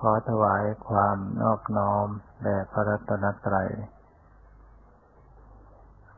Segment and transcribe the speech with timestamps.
[0.00, 2.06] ขอถวายความนอบน้อม
[2.42, 3.70] แด่พระรัตนตรัย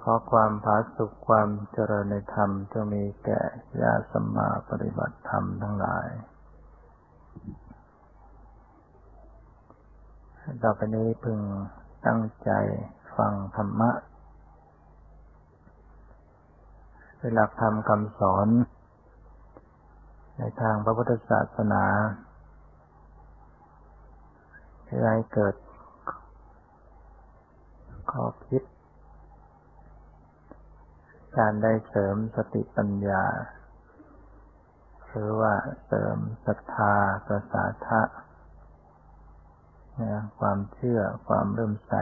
[0.03, 3.41] ขอความผาสุขความเจริญในธรรมจะมีแก่
[3.81, 6.07] ญาสัมมาปฏิบัติธรรมทั้งหลาย
[10.63, 11.41] ต่อไปนี้พึง
[12.07, 12.51] ตั้งใจ
[13.17, 13.91] ฟังธรรมะ
[17.19, 18.49] เป็นหลักธรรมคำสอน
[20.37, 21.85] ในทางพระพุทธศาสนา
[24.89, 25.55] ให้เกิด
[28.11, 28.63] ข้อคิด
[31.39, 33.25] การได้เสริมสติปัญญา
[35.07, 35.55] หรือว่า
[35.87, 36.17] เสริม
[36.47, 36.95] ศรัทธา
[37.27, 38.03] ประสาทะ
[40.39, 41.95] ความเชื่อความเริ่มใส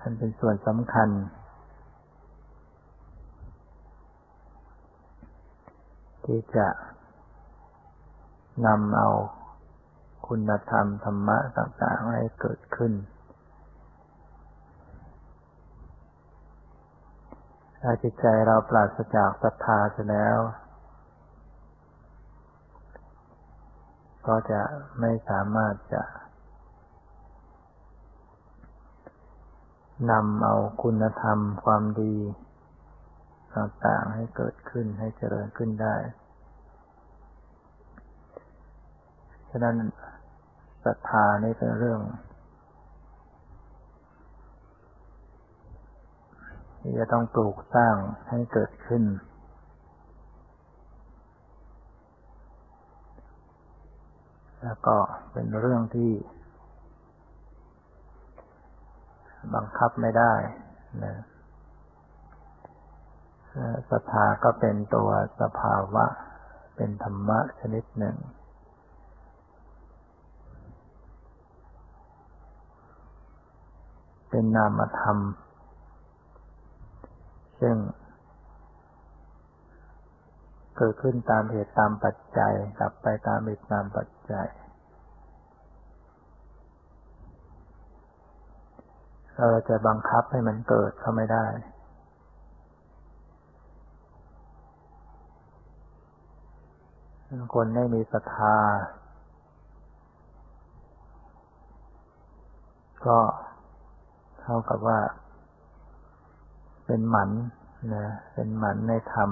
[0.00, 1.08] อันเป็นส่วนสำคัญ
[6.24, 6.68] ที่จะ
[8.66, 9.08] นำเอา
[10.26, 12.92] คุณธรรมธรรมะต่างๆให้เกิดขึ้น
[17.82, 20.38] ถ้าจิตใจเราปราศจากศรัทธาเสียแล้ว
[24.26, 24.62] ก็จะ
[25.00, 26.02] ไม่สามารถจะ
[30.10, 32.16] นำเอาคุณธรรมความดี
[33.56, 35.96] ต่างๆให้เกิดขึ้นให้เจริญขึ้นได้
[39.50, 39.76] ฉะนั้น
[40.84, 42.00] ศรัทธานี่เป็นเรื่อง
[46.80, 47.96] ที่จะต้องปลูกสร้าง
[48.28, 49.04] ให้เกิดขึ้น
[54.64, 54.96] แล้วก็
[55.32, 56.12] เป็นเรื่องที่
[59.54, 60.34] บังคับไม่ได้
[61.04, 61.14] นะ
[63.90, 65.08] ศรัทธาก็เป็นตัว
[65.40, 66.06] สภาวะ
[66.76, 68.16] เป็นธรรมะชนิดหนึ่ง
[74.30, 75.18] เป็นนามธรรม
[77.60, 77.76] ซึ่ง
[80.76, 84.48] เกิดขึ้นตามเหตุตามปัจจัยกลับไปตามเหตุตามปัจจัย
[89.36, 91.46] เราจะบังคับให้มันเกิดก็ไม่ได้
[97.54, 98.56] คนไม่มีศรัทธา
[103.06, 103.18] ก็
[104.50, 104.98] ท่ากับว่า
[106.86, 107.30] เป็นหมัน
[107.94, 109.30] นะเป็นหมันในธรรม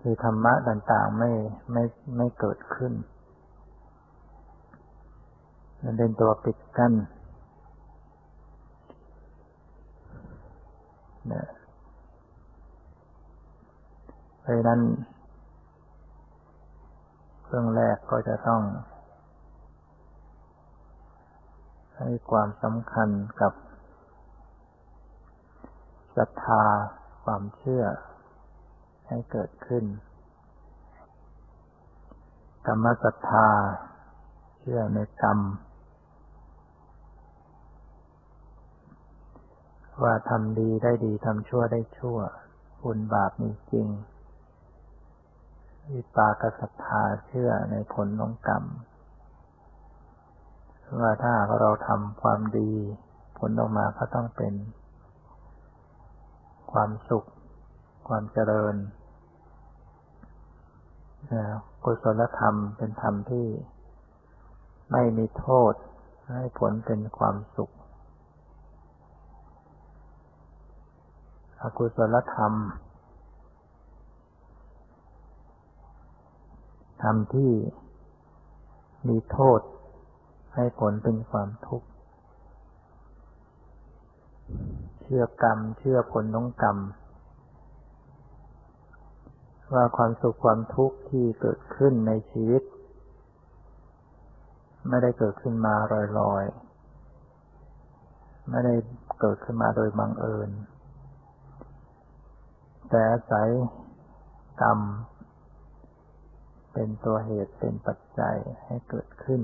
[0.00, 1.30] คือธรรมะต่างๆไม่
[1.72, 1.82] ไม่
[2.16, 2.92] ไม่เกิดขึ้น
[5.82, 6.92] มันเป็นตัวปิดกั้น
[11.32, 11.44] นะ
[14.40, 14.80] เพราะนั้น
[17.46, 18.62] เรื่องแรกก็จะต้อง
[21.98, 23.08] ให้ความสำคัญ
[23.40, 23.52] กับ
[26.16, 26.64] ศรัทธา
[27.24, 27.84] ความเชื่อ
[29.08, 29.84] ให้เกิดขึ้น
[32.66, 33.48] กรรมศรัทธา
[34.58, 35.38] เชื่อในกรรม
[40.02, 42.18] ว่าทำดีได้ดีทำชั่วได้ชั่ว
[42.82, 43.88] บุญบาปมีจริง
[45.92, 48.64] วิปากศรัทธาเชื่อในผลของกรรม
[50.96, 52.70] ว่าถ้าเราทำความดี
[53.38, 54.54] ผลออกมาก็ต้องเป็น
[56.72, 57.24] ความสุข
[58.08, 58.74] ความเจริญ
[61.84, 63.46] กุศลธรรมเป็นธรรมที่
[64.92, 65.74] ไม่มีโทษ
[66.34, 67.70] ให้ผลเป็นความสุข
[71.60, 72.52] อกุศลธรรม
[77.02, 77.52] ธรรมที่
[79.08, 79.60] มีโทษ
[80.60, 81.88] ให้ผลเป็นความทุกข์
[85.02, 86.78] เชื่อกรรม เชื่อผลน้องกรรม
[89.74, 92.62] ว่าความสุขความทุกข์ที่เกิดขึ้นในชีวิต
[94.88, 95.74] ไม่ได้เกิดขึ้นมา
[96.18, 98.74] ลอยๆ ไม่ได้
[99.20, 100.50] เกิดขึ้นมาโดยบังเอิญ
[102.90, 103.48] แต่อาศัย
[104.62, 104.80] กรรม
[106.72, 109.42] เป็นตัวเหตุเป็นปัจจัยให้เกิดขึ้น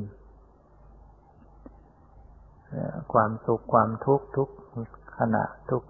[3.13, 4.49] ความสุขความทุกข์ทุก
[5.19, 5.85] ขณะทุก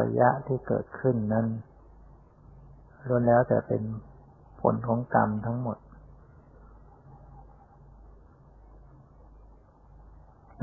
[0.00, 1.46] ระยะที่เกิดขึ้นนั้น
[3.08, 3.82] ล้วนแล้วแต่เป็น
[4.60, 5.78] ผลของกรรมทั้งหมด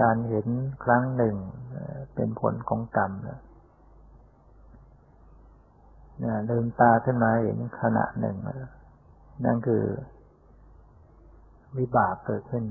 [0.02, 0.48] การเห็น
[0.84, 1.36] ครั้งหนึ่ง
[2.16, 3.40] เป็นผลของกรรมเนี่ย
[6.50, 8.38] ลืมตาขึ้นมาเห็นขณะหนึ่ง
[9.46, 9.84] นั่นคือ
[11.78, 12.64] วิบากเกิดขึ้น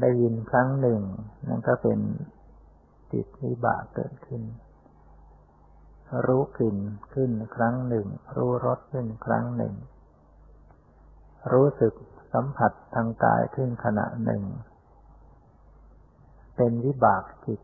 [0.00, 1.00] ได้ยินครั้งหนึ่ง
[1.48, 1.98] นั่นก็เป็น
[3.12, 4.42] จิตวิบากเกิดขึ้น
[6.26, 6.76] รู้กลิ่น
[7.14, 8.06] ขึ้นครั้งหนึ่ง
[8.36, 9.74] รู้รสขึ้นครั้งหนึ่ง
[11.52, 11.92] รู้สึก
[12.32, 14.42] สัมผัสทางกายขึ้นขณะหนึ่ง
[16.56, 17.60] เป็นวิบากจิต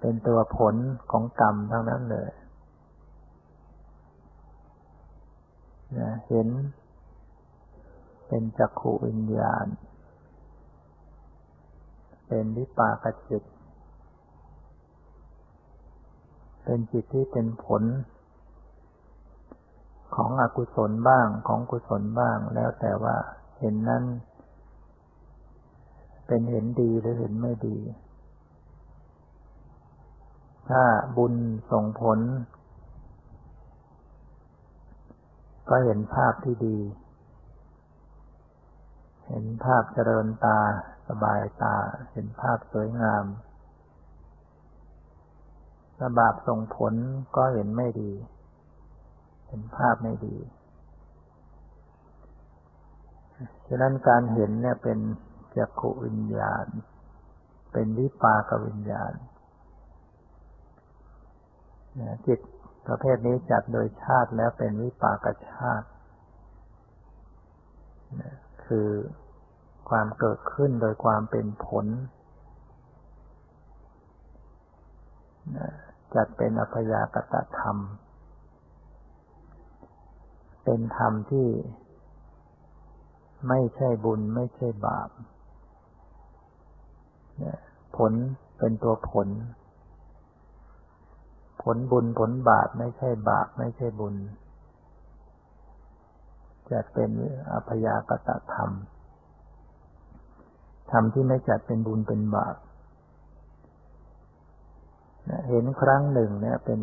[0.00, 0.76] เป็นตัวผล
[1.10, 2.30] ของกรรมทั้งนั้นเลย
[6.28, 6.48] เห็น
[8.28, 9.66] เป็นจักขุวิญญาณ
[12.28, 13.42] เป็นวิปากจิต
[16.64, 17.82] เป็นจิตที่เป็นผล
[20.14, 23.16] ของอกุศลบ้างของกุศลบ้าง แล้วแต่ว่า
[23.58, 24.04] เห็นนั้น
[26.26, 27.78] เป็นเห็นดีหรือเห็นไม่ดี
[30.68, 30.82] ถ้า
[31.16, 31.34] บุญ
[31.70, 32.18] ส่งผล
[35.68, 36.78] ก็เห็นภาพที่ดี
[39.28, 40.58] เห็นภาพเจริญตา
[41.08, 41.76] สบายตา
[42.12, 43.24] เห็นภาพสวยงาม
[45.98, 46.94] ถ้าบาปส่งผล
[47.36, 48.12] ก็เห็นไม่ดี
[49.48, 50.36] เห็นภาพไม่ดี
[53.66, 54.98] ฉะนั้นการเห็นเนี่ยเป็น
[55.56, 56.66] จักขุวิญญาณ
[57.72, 59.12] เป็นวิปากวิญญาณ
[62.26, 62.40] จิต
[62.86, 65.88] ประเภทนี้จัดโดยชาติแล้วเป็นวิปากชาติ
[68.68, 68.88] คือ
[69.88, 71.86] ความเกิดขึ้นโดยความเป็นผล
[76.14, 77.76] จัดเป็นอพยากตธรรม
[80.64, 81.48] เป็นธรรมที่
[83.48, 85.10] ไม่ใช่บุญไม่ใช่บาป
[87.96, 88.12] ผล
[88.58, 89.28] เป็นตัวผล
[91.62, 94.14] ผลบุญผลบาปไม่ใช่บาปไม่ใช่บุญ
[96.70, 97.10] จะเป็น
[97.52, 98.70] อภยากตธรรม
[100.90, 102.56] ธรรมที่ไม่จัดเป็นบุญเป็นบาป
[105.48, 106.80] เห็นครั้งหนึ่งเนี่ยเป็น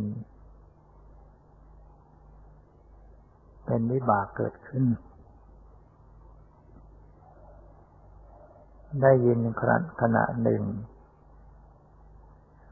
[3.65, 4.85] เป็นวิบากเกิดขึ้น
[9.03, 10.61] ได้ยินครั้ขณะหนึ่ง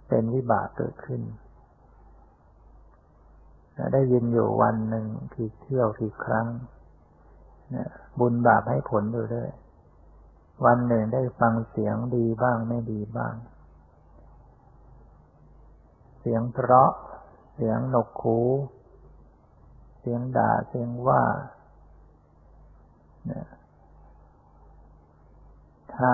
[0.09, 1.21] เป็นวิบากเกิดขึ้น
[3.93, 6.47] ได้ยินอยู่วันหนึ่งกี่เที่ยวกี่ครั้ง
[8.19, 9.49] บุญบาปให้ผลอยู่ด้วย
[10.65, 13.33] วันหนึ่งได้ฟังเสียงดีบ้างไม่ดีบ้าง
[16.19, 16.91] เสียงเพราะ
[17.55, 18.39] เสียงหนกคู
[19.99, 21.23] เสียงด่าเสียงว่า
[25.95, 26.11] ถ้า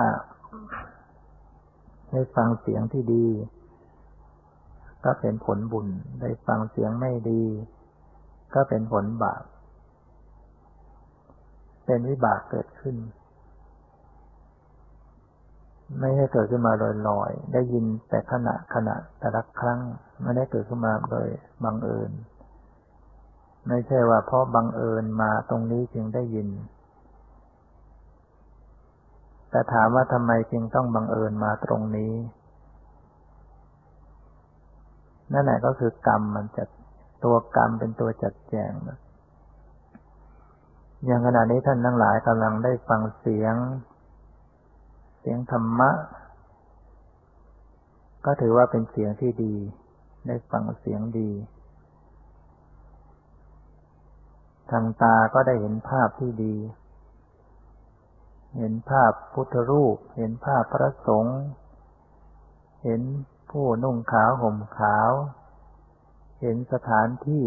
[2.10, 3.26] ได้ฟังเสียงที่ดี
[5.04, 5.86] ก็เป็นผลบุญ
[6.20, 7.42] ได้ฟังเสียงไม่ดี
[8.54, 9.42] ก็เป็นผลบาป
[11.90, 12.96] เป็นวิบากเกิดขึ้น
[15.98, 16.72] ไม่ให้เกิดขึ้นมา
[17.08, 19.80] ลอยๆได้ยินแต่ขณะขณะแต่ละครั้ง
[20.22, 21.28] ไม่ได้เกิดขึ้นมาโดย
[21.64, 22.10] บังเอิญ
[23.68, 26.48] ไม่ใช่ว่าเพราะบังเอิญมาตรงนี้จึงได้ยิน
[29.50, 32.14] แต่ถามว่าทำไมจึงต้องบังเอิญมาตรงนี้
[35.32, 36.64] นั่นแหละก็คือกรรมมันจะ
[37.24, 38.72] ตัวกรรมเป็นตัวจัดแจง
[41.04, 43.54] อย่างขณะนี้ท่านทั้งหลายกำลังได้ฟังเสียง
[45.20, 45.90] เสียงธรรมะ
[48.24, 49.54] ก็ถือว่าเป็นเสียงที่ดี
[50.26, 51.30] ได้ฟังเสียงดี
[54.70, 56.56] ทางตาก็ได้เห็นภาพที่ดี
[58.58, 61.40] เห็นภาพพุทธรูป เห็นภาพพระสงฆ์
[62.84, 63.00] เห็น
[63.50, 65.10] ผู้นุ่งขาวห่มขาว
[66.40, 67.44] เห็นสถานที่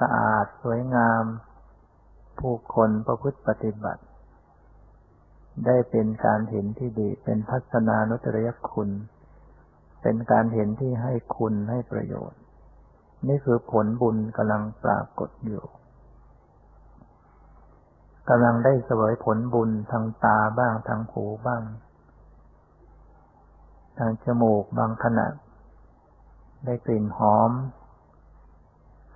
[0.00, 1.24] สะอาดสวยงาม
[2.40, 4.02] ผู้คนประพฤติปฏิบัติ
[5.66, 8.90] ได้เป็นการเห็นที่ดี เป็นทัศนานุตริยคุณ
[10.02, 12.40] เป็นการเห็นที่ให้คุณให้ประโยชน์
[13.28, 15.64] นี่คือผลบุญกำลังปรากฏอยู่
[18.28, 21.62] กำลังได้เสวยผลบุญทางตาบ้างทางหูบ้าง
[23.98, 25.26] ทางจมูกบางขณะ
[26.64, 27.50] ได้กลิ่นหอม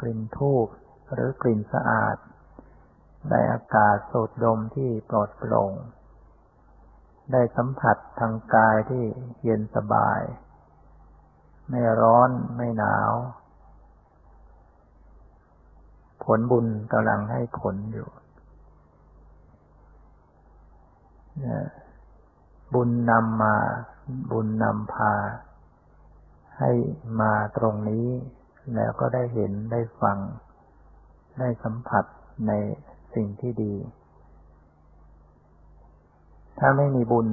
[0.00, 0.66] กลิ่นทูบ
[1.12, 2.16] หรือกลิ่นสะอาด
[3.30, 5.73] ได้อากาศสูดดมที่ปลอดโปร่ง
[7.32, 9.04] ได้สัมผัสทางกายที่
[9.42, 10.20] เย็นสบาย
[11.68, 13.12] ไม่ร้อนไม่หนาว
[16.25, 18.08] ผลบุญกำลังให้ผลอยู่
[22.75, 23.56] บุญนำมา
[24.30, 25.12] บุญนำพา
[26.58, 26.70] ให้
[27.20, 28.06] มาตรงนี้
[28.75, 30.18] แล้วก็ได้เห็นได้ฟัง
[31.38, 32.04] ได้สัมผัส
[32.46, 32.52] ใน
[33.16, 33.75] สิ่งที่ดี
[36.58, 37.28] ถ้าไม่มีบุญ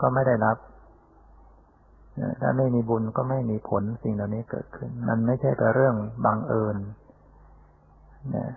[0.00, 0.58] ก็ไม่ได้รับ
[2.40, 6.76] ถ้าไม่มีบุญก็ไม่มีผลสิ่งเหล่านี้เกิดขึ้น มันไม่ใช่เป็นเรื่องบังเอิญ
[8.36, 8.48] นะ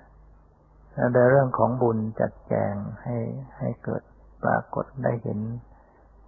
[1.13, 3.17] เป็นเรื่องของบุญจัดแจงให้
[3.57, 4.03] ให้เกิด
[4.43, 5.39] ปรากฏได้เห็น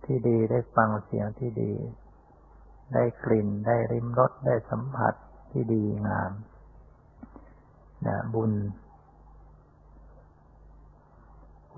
[0.06, 1.72] ที่ดีได้ฟังเสียงที่ดี
[2.94, 5.14] ได้กลิ่นได้ริมรสได้สัมผัส
[5.52, 6.32] ที่ดีงาม
[8.08, 8.52] นะบุญ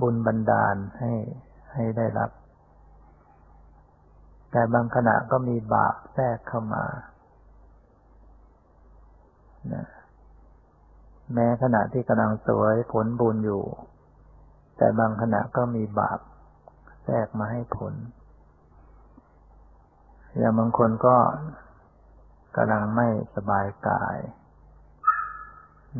[0.01, 1.11] บุญบันดาลให้
[1.73, 2.31] ให้ได้รับ
[4.51, 6.85] แต่บางขณะก็มีบาปแทรกเข้ามา
[9.73, 9.85] นะ
[11.33, 13.63] แม้ขณะที่กำลังสวยผลบุญอยู่
[14.77, 16.19] แต่บางขณะก็มีบาป
[17.05, 17.93] แทรกมาให้ผล
[20.37, 21.17] อย่างบางคนก็
[22.55, 24.17] กำลังไม่สบายกาย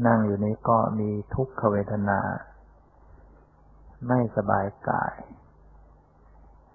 [0.08, 2.20] นั่งอยู่นี้ก็มีทุกขเวทนา
[4.08, 5.14] ไม่สบายกาย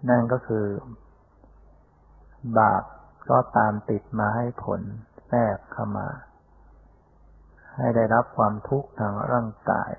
[0.08, 0.66] นั่นก็คือ
[2.58, 2.82] บาป
[3.30, 4.80] ก็ตามติดมาให้ผล
[5.28, 6.08] แทรกเข้ามา
[7.76, 9.92] ให้ได้รับความทุกข์ทางร่างกาย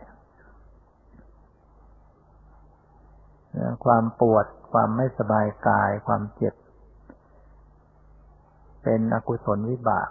[3.86, 6.56] ความปวดความไม่สบายกาย ความเจ็บ
[8.84, 10.10] เป็นอกุศลวิบาก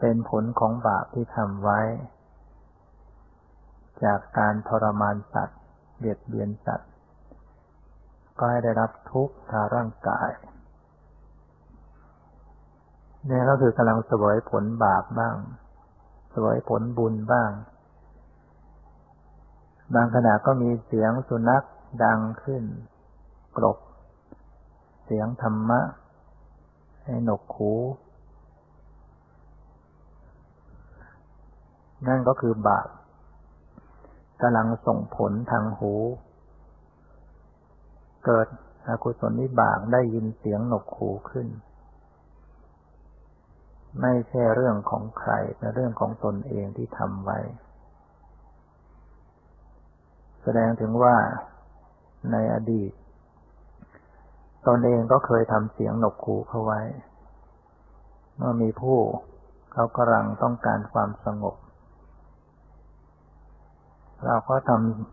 [0.00, 1.80] เป็นผลของบาปที่ทำไว้
[4.04, 5.60] จากการทรมานสัตว์
[5.98, 6.90] เบียดเบียนสัตว์
[8.38, 10.30] ก็ให้ได้รับทุกข์ทางร่างกาย
[13.28, 15.36] นี่ก็คือกำลังสวยผลบาปบ้าง
[16.34, 17.50] สวยผลบุญบ้าง
[19.94, 21.64] บางขณะก็มีเสียงสุนัข
[22.04, 22.64] ดังขึ้น
[23.56, 23.78] กรบ
[25.04, 25.80] เสียงธรรมะ
[27.04, 27.72] ให้หนกหู
[32.08, 32.88] นั่นก็คือบาป
[34.42, 35.92] กำลังส่งผลทางหู
[38.24, 38.48] เกิด
[38.88, 41.48] อกุศลนิบากได้ยินเสียงหนกหูขึ้น
[44.00, 47.38] ไม่ใช่เรื่องของใครเป็นเรื่องของตนเองที่ทำไว้
[50.42, 51.16] แสดงถึงว่า
[52.32, 52.92] ในอดีต
[54.66, 56.80] ตนเองก็เคยทำเสียงหนกคูเข้าไว้
[58.36, 58.98] เมื่อมีผู้
[59.72, 61.56] เขากำลังต้องการความสงบ
[64.24, 64.70] เราก็ท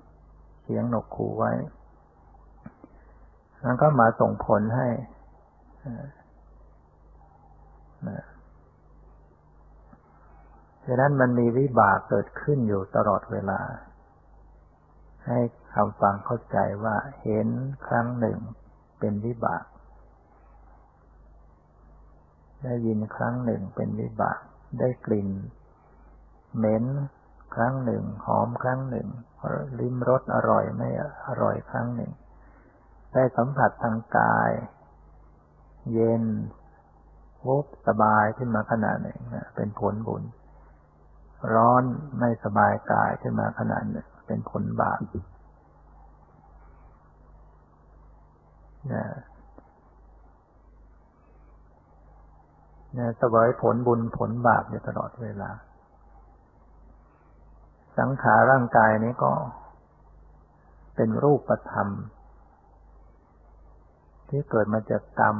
[0.10, 1.51] ำเสียงหนกคูไว้
[3.62, 4.88] แล้วก็มาส่งผลให้
[10.86, 13.60] ดังนั้นมันมีวิบากเกิดขึ้นอยู่ตลอดเวลา
[15.27, 15.39] ให้
[15.74, 17.48] คำฟังเข้าใจว่าเห็น
[17.88, 18.38] ครั้งหนึ่ง
[19.00, 19.63] เป็นวิบาก
[22.63, 24.39] ได้ยินครั้งหนึ่งเป็นวิบาก
[24.79, 25.29] ได้กลิ่น
[26.57, 26.86] เหม็น
[27.55, 29.07] ครั้งหนึ่ง หอมครั้งหนึ่ง
[29.79, 30.89] ลิ้มรสอร่อยไม่
[31.27, 32.12] อร่อยครั้งหนึ่ง
[33.13, 34.51] ได้สัมผัสทางกาย
[35.93, 36.24] เย็น
[37.48, 39.19] วุบสบายขึ้นมาขนาดหนึ่ง
[39.55, 40.24] เป็นผลบุญ
[41.53, 41.83] ร้อน
[42.19, 45.00] ไม่สบายกายขึ้นมาขนาดหนึ่งเป็นผลบาป
[48.91, 49.05] นะ
[52.98, 55.51] นะสวยผลบุญผลบาปอยู่ตลอดเวลา
[58.00, 59.31] สังขารร่างกายนี้ก็
[60.95, 61.88] เป็นรูปธรรม
[64.29, 65.38] ที่เกิดมาจากกรรม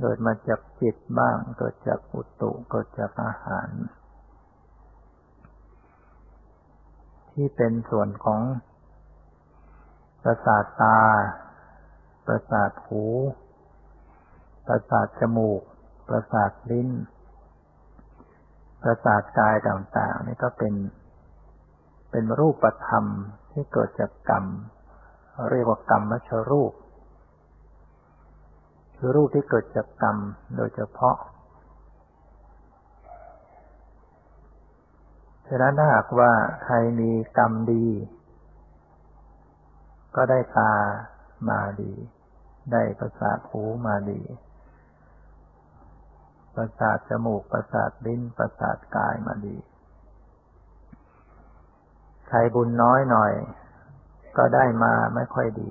[0.00, 3.68] เกิดมาจากจิตบ้าง เกิดจากอุตุเกิดจากอาหาร
[7.32, 8.40] ที่เป็นส่วนของ
[10.22, 10.98] ประสาทตา
[12.26, 13.04] ประสาทหู
[14.66, 15.60] ประสาทจมูก
[16.08, 16.88] ประสาทลิ้น
[18.82, 20.74] ประสาทกายต่างๆนี่ก็เป็น
[22.10, 23.04] เป็นรูปธรรม
[23.52, 24.44] ที่เกิดจากกรรม
[25.50, 26.72] เรียกว่ากรรมมชรูป
[28.96, 30.16] คือรูปที่เกิดจากกรรม
[30.56, 31.16] โดยเฉพาะ
[35.48, 36.32] ฉะนั้นถ้าหากว่า
[36.64, 37.86] ใครมีกรรมดี
[40.16, 40.72] ก็ได้ตา
[41.48, 41.92] มาดี
[42.72, 44.20] ได้ประสาทหูมาดี
[46.58, 49.56] ประสาทจมูก ประสาทลิ้น ประสาทกายมาดี
[52.28, 53.32] ใครบุญน้อยหน่อย
[54.36, 55.70] ก็ได้มาไม่ค่อยดี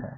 [0.00, 0.14] นะ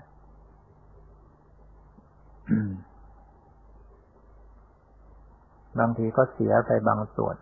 [5.78, 7.36] บางทีก็เสียไปบางส่วน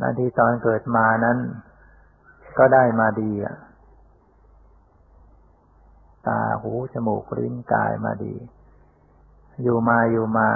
[0.00, 1.38] บางทีตอนเกิดมานั้น
[2.58, 8.34] ก็ได้มาดีอะาหูจมูกลิ้นกายมาดี
[9.62, 10.48] อยู่มาอยู่มา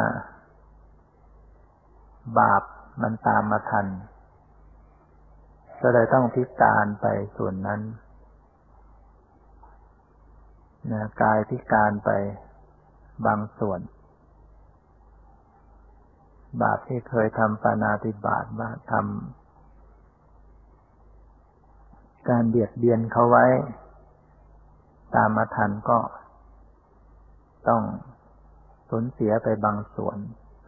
[2.39, 2.63] บาป
[3.03, 3.87] มันตามมาทัน
[5.81, 7.81] ก็เลยต้องพิการไปส่วนนั้น
[10.93, 12.11] นะกายพิการไป
[13.27, 13.81] บางส่วน
[16.63, 19.05] บาปที่เคยทำปานาติบาตบ้างทำ
[22.29, 23.47] การเบียดเบียนเขาไว้
[25.15, 25.99] ตามมาทันก็
[27.69, 27.83] ต้อง
[28.91, 30.17] สูญเสียไปบางส่วน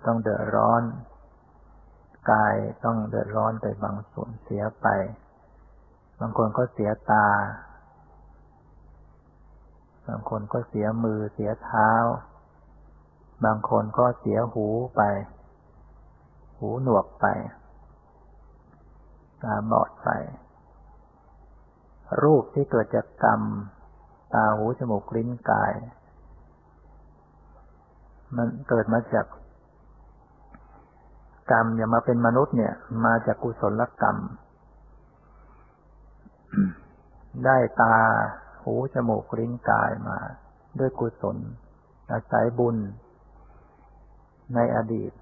[0.07, 0.83] ต้องเดือดร้อน
[2.31, 4.87] กายต้องเดือดร้อนไปบางส่วนเสียไป
[6.21, 7.29] บางคนก็เสียตา
[10.09, 11.91] บางคนก็เสียมือเสียเท้า
[13.45, 15.03] บางคนก็เสียหูไป
[16.59, 17.27] หูหนวกไป
[19.43, 20.09] ตาบอดไป
[22.23, 23.43] รูปที่เกิดจากกรรม
[24.35, 25.73] ตาหูจมูกลิ้นกาย
[28.37, 29.27] มันเกิดมาจาก
[31.51, 32.75] กรรมอย่ามาเป็นมนุษย์เนี่ย
[33.05, 34.17] มาจากกุศลกรรม
[37.45, 37.97] ได้ตา
[38.65, 40.19] หูจมูกลิ้นกายมา
[40.79, 41.37] ด้วยกุศล
[42.13, 42.77] อาศัยบุญ
[44.55, 45.13] ในอดีต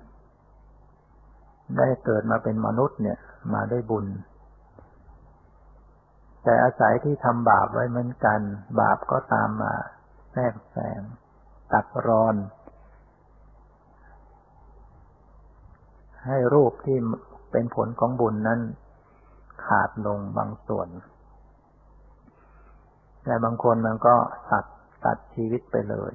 [1.76, 3.18] ได้เกิดมาเป็นมนุษย์เนี่ย
[3.54, 4.06] มาด้วยบุญ
[6.44, 8.40] แต่อาศัยที่ทำบาปไว้เหมือนกัน
[8.80, 9.74] บาปก็ตามมา
[10.32, 11.00] แทรกแซง
[11.72, 12.36] ตัดรอน
[16.26, 16.98] ให้รูปที่
[17.52, 18.60] เป็นผลของบุญนั้น
[19.66, 20.88] ขาดลงบางส่วน
[23.24, 24.16] แต่บางคนมันก็
[24.50, 24.64] ตัด
[25.04, 26.12] ตัดชีวิตไปเลย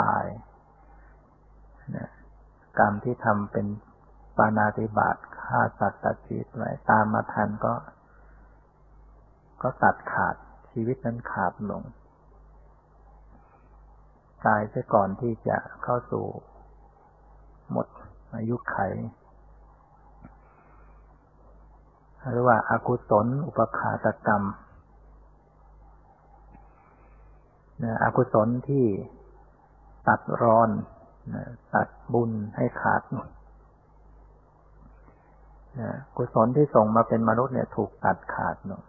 [0.00, 0.24] ตาย
[1.96, 2.10] นะ
[2.78, 3.66] กรรมที่ทำเป็น
[4.36, 7.72] ปานาติบาตฆ่าสัตว์ตัดชีวิตไว้ตามมาทันก็
[9.68, 10.36] ก็ตัดขาด
[10.72, 11.82] ชีวิตนั้นขาดลง
[14.46, 16.24] ตายซะก่อนที่จะเข้าสู่
[17.70, 17.86] หมด
[18.36, 18.76] อายุไข
[22.30, 24.42] หรือว่าอากุศลอุปขาตกรรม
[27.82, 28.84] นะอกุศลที่
[30.08, 30.70] ตัดรอน
[31.34, 33.02] นะตัดบุญให้ขาด
[35.80, 38.84] นะกุศลที่ส่งมาเป็นมนุษย์เนี่ยถูกตัดขาดเนาะ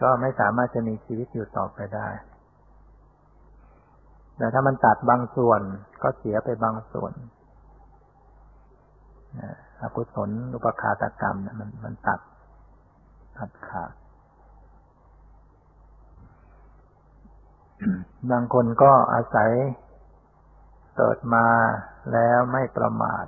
[0.00, 2.08] ก็ไม่สามารถจะมีชีวิตอยู่ต่อไปได้
[4.36, 5.60] แต่ถ้ามันตัดบางส่วน
[6.02, 7.12] ก็เสียไปบางส่วน
[9.82, 12.20] อกุศลอุปคาตกรรมเนี่ยมันมันตัด
[13.36, 13.92] ตัดขาด
[18.30, 19.50] บางคนก็อาศัย
[20.96, 21.46] เกิดมา
[22.12, 23.26] แล้วไม่ประมาท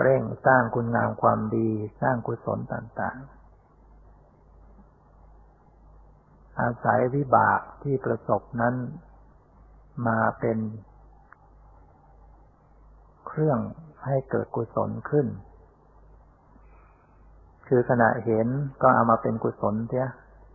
[0.00, 3.37] เร่งสร้างคุณงามความดี สร้างกุศลต่าง ๆ
[6.60, 8.74] อาศัยวิบากที่ประสบนั้น
[10.06, 10.58] มาเป็น
[13.26, 13.58] เครื่อง
[14.04, 15.26] ให้เกิดกุศลขึ้น
[17.68, 18.46] คือขณะเห็น
[18.82, 20.08] ก็เอามาเป็นกุศลเสีย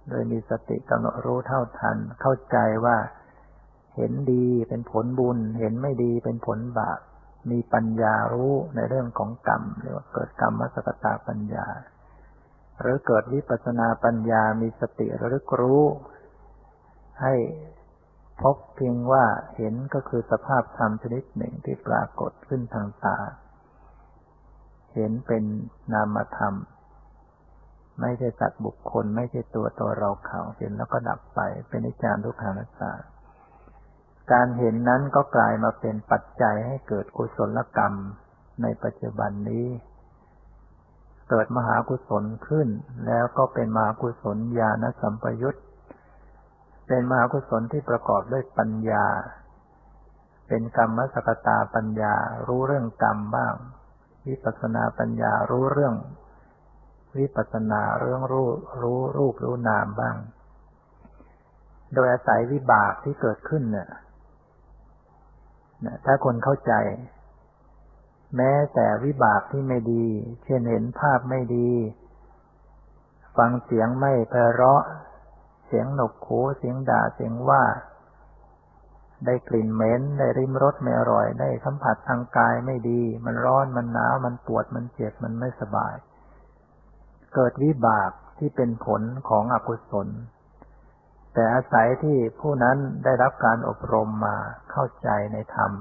[0.09, 2.97] โดยมีสติกำหนดรู้เท่าทัน เข้าใจว่า
[3.95, 6.99] เห็นดีเป็นผลบุญ เห็นไม่ดีเป็นผลบาป
[7.51, 11.65] มีปัญญารู้ในเรื่องของกรรมเรียกว่าเกิดกรรมมสกตาปัญญา
[12.81, 15.83] หรือเกิดวิปัสนาปัญญามีสติระลึกรู้
[17.21, 17.33] ให้
[18.41, 23.17] พบเพียงว่าเห็นก็คือสภาพธรรมชนิดหนึ่งที่ปรากฏขึ้นทางตา
[24.93, 25.43] เห็นเป็น
[25.93, 26.55] นามธรรม
[28.01, 32.93] ไม่ใช่สัตว์บุคคล ไม่ใช่ตัวตัวเราเขาเห็นแล้วก็ดับไปเป็นนิจารทุกขานัตตา
[34.31, 37.93] การเห็นนั้นก็กลายมาเป็นปัจจัยให้เกิดกุศลกรรม
[38.61, 39.65] ในปัจจุบันนี้
[41.29, 42.67] เกิดมหากุศลขึ้น
[43.05, 45.55] แล้วก็เป็นมหากุศลญาณสัมปยุต
[46.87, 49.05] เป็นมหากุศลที่ประกอบด้วยปัญญา
[50.47, 52.13] เป็นกรรมสกตาปัญญา
[52.47, 53.53] รู้เรื่องกรรมบ้าง
[54.27, 55.95] วิปัสนาปัญญารู้เรื่อง
[57.17, 58.47] วิปัสนาเรื่องรู้
[58.81, 60.15] รู้รูปรู้นามบ้าง
[61.93, 63.89] โดยอาศัยวิบากที่เกิดขึ้นเนี่ย
[66.05, 66.73] ถ้าคนเข้าใจ
[68.35, 70.07] แม้แต่วิบากที่ไม่ดี
[70.43, 71.71] เช่นเห็นภาพไม่ดี
[73.37, 74.83] ฟังเสียงไม่เพเราะ
[75.65, 77.63] เสียงหนกหูเสียงด่าเสียงว่า
[79.25, 85.95] ได้กลิ่นเหม็นได้ริมรสไม่อร่อย ได้สัมผัสทางกายไม่ดี มันร้อนมันหนาวมันปวดมันเจ็บมันไม่สบาย
[87.33, 90.07] เกิดวิบากที่เป็นผลของอกุศล
[91.33, 94.37] แต่อาศัยที่ผู้นั้นได้รับการอบรมมา
[94.71, 95.71] เข้าใจในธรรม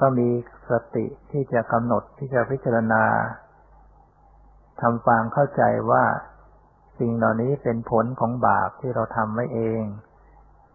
[0.00, 0.28] ก็มี
[0.70, 3.04] สติที่จะกำหนดที่จะพิจารณา
[4.80, 6.04] ทำฟังเข้าใจว่า
[6.98, 9.82] สิ่งเหล่านี้เป็นผลของบาปที่เราทำไว้เอง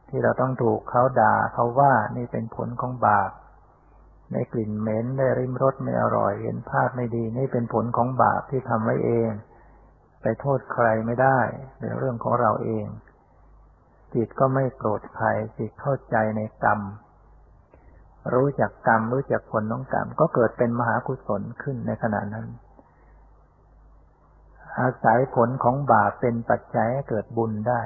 [0.09, 3.31] ที่เราต้องถูกเขาด่าเขาว่านี่เป็นผลของบาป
[4.33, 9.29] ในกลิ่นเหม็นได้ริมรสไม่อร่อยเห็นภาพไม่ดี นี่เป็นผลของบาปที่ทำไว้เอง
[10.21, 11.39] ไปโทษใครไม่ได้
[11.79, 12.85] เป็นเรื่องของเราเอง
[14.13, 15.27] จิตก็ไม่โกรธใคร
[15.59, 16.79] จิตเข้าใจในกรรม
[18.33, 22.47] รู้จักกรรม รู้จักผลของกรรม ก็เกิดเป็นมหากุศลขึ้นในขณะนั้น
[24.79, 27.81] อาศัยผลของบาปเป็นปัจจัยให้เกิดบุญได้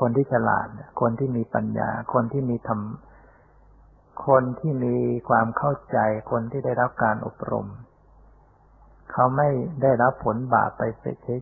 [0.00, 0.68] คนที่ฉลาด
[1.00, 2.80] คนที่มีปัญญา คนที่มีธรรม
[4.26, 4.96] คนที่มี
[5.28, 5.98] ความเข้าใจ
[6.30, 7.66] คนที่ได้รับการอบรม
[9.12, 9.48] เขาไม่
[9.82, 10.82] ได้รับผลบาปไป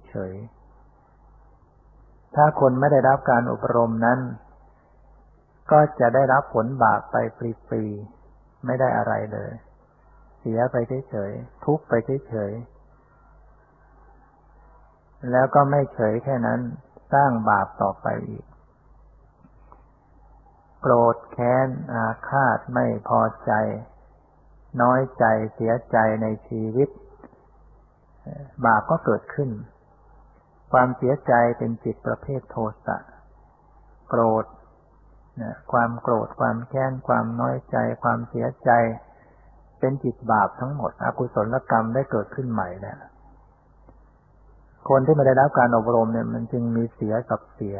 [0.08, 4.18] เฉยๆถ้าคนไม่ได้รับการอบรมนั้น
[5.70, 7.38] ก็จะได้รับผลบาปไปฟ
[7.72, 9.52] รีๆไม่ได้อะไรเลย
[10.38, 10.76] เสียไป
[11.08, 11.92] เฉยๆทุกไป
[12.28, 16.60] เฉยๆแล้วก็ไม่เฉยแค่นั้น
[17.12, 18.44] สร้างบาปต่อไปอีก
[20.80, 23.52] โกรธแค้น อาฆาตไม่พอใจ
[24.82, 26.88] น้อยใจเสียใจในชีวิต
[28.66, 29.50] บาปก็เกิดขึ้น
[30.72, 32.56] ความเสียใจเป็นจิตประเภทโท
[32.86, 32.96] สะ
[34.08, 34.44] โกรธ
[35.72, 38.70] ความโกรธความแค้นความน้อยใจ ความเสียใจ
[39.80, 42.98] เป็นจิตบาปทั้งหมด อกุศลกรรมได้เกิดขึ้นใหม่แล้ว
[44.88, 47.76] คนที่ไม่ได้รับการอบรมเนี่ย มันจึงมีเสียกับเสีย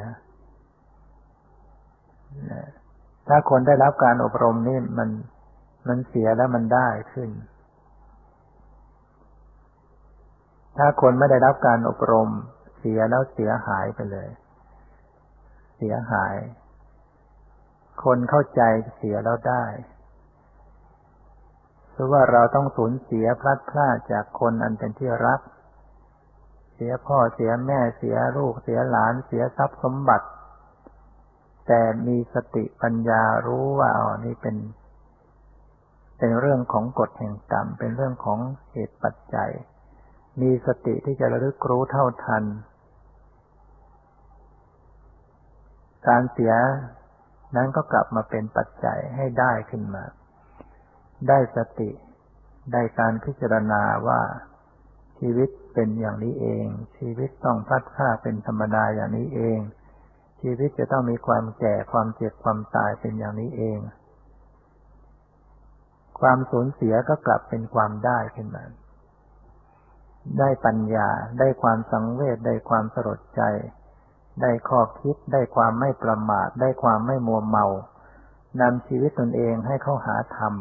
[3.28, 5.08] ถ้าคนได้รับการอบรมนี่มัน
[5.88, 7.30] มันเสียแล้วมันได้ขึ้น
[10.78, 12.28] ถ้าคนไม่ได้รับการอบรม
[12.78, 14.28] เสียแล้วเสียหายไปเลย
[15.76, 16.34] เสียหาย
[18.04, 18.62] คนเข้าใจ
[18.96, 19.64] เสียแล้วได้
[21.90, 25.40] เพราะว่าเราต้องสูญเสียพลัดพรากจากคนอันเป็นที่รัก
[26.74, 30.28] เสียพ่อเสียแม่เสียลูกเสียหลานเสียทรัพย์สมบัติ
[31.66, 34.56] แต่มีสติปัญญารู้ว่าอ๋อนี่เป็น
[36.18, 38.38] เป็นเรื่องของกฎแห่งกรรม เป็นเรื่องของ
[38.72, 39.50] เหตุปัจจัย
[40.40, 42.44] มีสติที่จะระลึกรู้เท่าทัน
[46.08, 46.52] การเสีย
[47.56, 50.04] นั้นก็กลับมาเป็นปัจจัยให้ได้ขึ้นมา
[51.28, 51.90] ได้สติ
[52.72, 54.20] ได้การพิจารณาว่า
[55.18, 56.66] ชีวิตเป็นอย่างนี้เอง
[56.98, 59.58] ชีวิตต้องพัดผ้าเป็นธรรมดาอย่างนี้เอง
[60.40, 63.78] ชีวิตจะต้องมีความแก่ความเจ็บความตายเป็นอย่างนี้เอง
[66.20, 68.64] ความสูญเสียก็กลับเป็นความได้ขึ้นมา
[70.38, 71.08] ได้ปัญญา
[71.38, 73.42] ได้ความสังเวช ได้ความสลดใจ
[74.42, 77.66] ได้ข้อคิดได้ความไม่ประมาท ได้ความไม่มัวเมา
[78.60, 80.54] นำชีวิตตนเองให้เข้าหาธรรม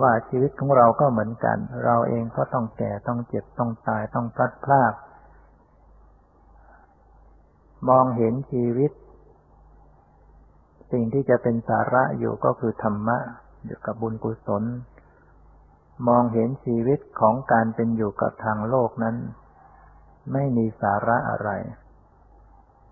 [0.00, 4.94] ว่าชีวิตของเราก็เหมือนกัน เราเองก็ต้องแก่ต้องเจ็บต้องตายต้องพลัดพราก
[7.88, 8.92] มองเห็นชีวิต
[10.92, 13.18] สิ่งที่จะเป็นสาระอยู่ก็คือธรรมะ
[13.64, 14.62] อยู่กับบุญกุศล
[16.08, 19.16] มองเห็นชีวิตของการเป็นอยู่กับทางโลกนั้น
[20.32, 21.50] ไม่มีสาระอะไร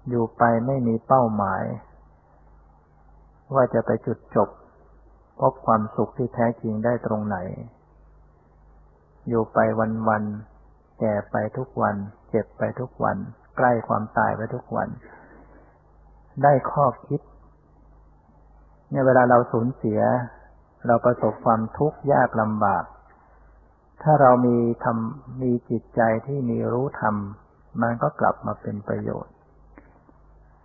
[0.09, 1.63] อยู่ไปไม่มีเป้าหมาย
[3.55, 4.49] ว่าจะไปจุดจบ
[5.41, 7.37] พบความสุขที่แท้จริงได้ตรงไหน
[9.29, 9.59] อยู่ไป
[10.09, 11.97] วันๆแก่ไปทุกวัน
[12.31, 13.17] เจ็บไปทุกวัน
[13.57, 14.89] ใกล้ความตายไปทุกวัน
[16.43, 17.21] ได้ข้อคิด
[18.91, 20.01] เนี่ยเวลาเราสูญเสีย
[20.87, 22.85] เราประสบความทุกข์ยากลำบาก
[24.03, 27.17] ถ้าเรามีทำมีจิตใจที่มีรู้ธรรม
[27.83, 29.35] มันก็กลับมาเป็นประโยชน์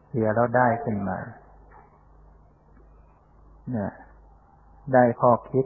[0.07, 1.19] เสียแล้วได้ขึ้นมา
[3.71, 3.91] เนี่ย
[4.93, 5.65] ได้ข้อคิด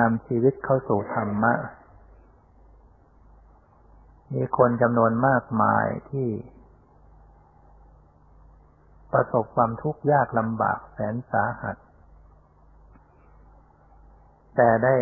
[0.00, 1.54] นำชีวิตเข้าสู่ธรรมะ
[4.34, 6.28] มีคนจำนวนมากมายที่
[9.12, 11.76] ประสบความทุกข์ยากลำบากแสนสาหัส
[14.56, 14.96] แต่ได้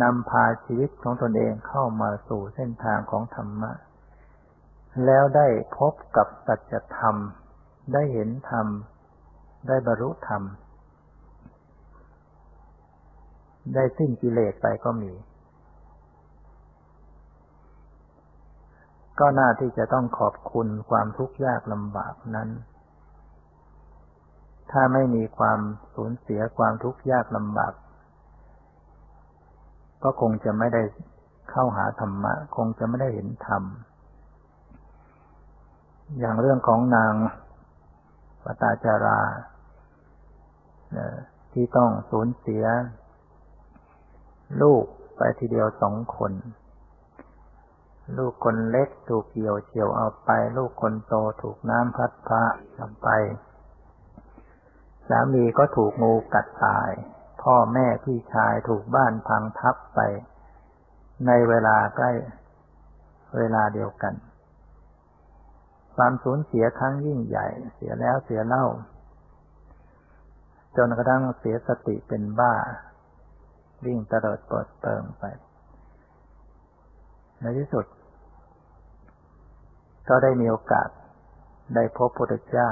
[0.00, 3.72] นำพาชีวิตของตนเองเข้ามาสู่เส้นทางของธรรมะ
[5.04, 5.46] แล้วได้
[5.78, 7.16] พบกับสัจธรรม
[7.92, 8.66] ได้เห็นธรรม
[9.68, 10.42] ได้บรรลุธรรม
[13.74, 15.12] ได้สิ้นกิเลสไปก็มี
[19.20, 22.48] ก็น่าที่จะต้องขอบคุณความทุกข์ยากลำบากนั้น
[24.70, 25.60] ถ้าไม่มีความ
[25.94, 27.72] สูญเสียความทุกข์ยากลำบาก
[30.02, 30.82] ก็คงจะไม่ได้
[31.50, 33.62] เข้าหาธรรมะ คงจะไม่ได้เห็นธรรม
[36.18, 37.14] อย่างเรื่องของนาง
[38.44, 39.20] ปตาจารา
[41.52, 42.64] ที่ต้องสูญเสีย
[44.62, 44.84] ลูก
[45.16, 46.32] ไปทีเดียวสองคน
[48.18, 52.42] ลูกคนเล็กถูกเกี่ยวเฉียวเอาไป ลูกคนโตถูกน้ำพัดพา
[52.78, 53.08] ทำไป
[55.08, 56.90] สามีก็ถูกงูกัดตาย
[57.42, 60.00] พ่อแม่พี่ชายถูกบ้านพังทับไป
[61.26, 62.12] ในเวลาใกล้
[63.38, 64.14] เวลาเดียวกัน
[65.96, 68.66] ความสูญเสียครั้งยิ่งใหญ่ เสียแล้วเสียเล่า
[70.76, 72.54] จนกระทั่งเสียสติเป็นบ้า
[73.84, 75.24] วิ่งตะเลิดเปิดเปิงไป
[77.40, 77.86] ในที่สุด
[80.08, 80.88] ก็ได้มีโอกาส
[81.74, 82.70] ได้พบพระพุทธเจ้า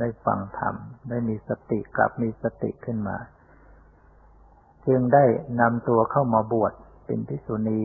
[0.00, 0.74] ได้ฟังธรรม
[1.08, 3.16] ได้มีสติกลับมีสติขึ้นมา
[4.86, 5.24] จึงได้
[5.60, 6.72] นำตัวเข้ามาบวช
[7.06, 7.82] เป็นภิกษุณี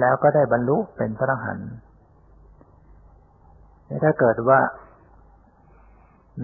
[0.00, 1.70] แล้วก็ได้บรรลุเป็นพระอรหันต์
[4.04, 4.60] ถ้าเกิดว่า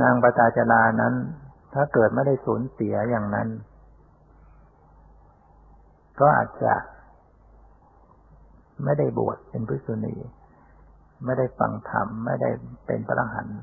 [0.02, 1.14] นางปตาจลานั้น
[1.74, 3.48] ถ้าเกิดไม่ได้สูญเสียอย่างนั้น
[6.20, 6.74] ก็อาจจะ
[8.84, 10.14] ไม่ได้บวชเป็นภิกษุณี
[11.24, 12.50] ไม่ได้ฟังธรรม ไม่ได้
[12.86, 13.58] เป็นพระอรหันต์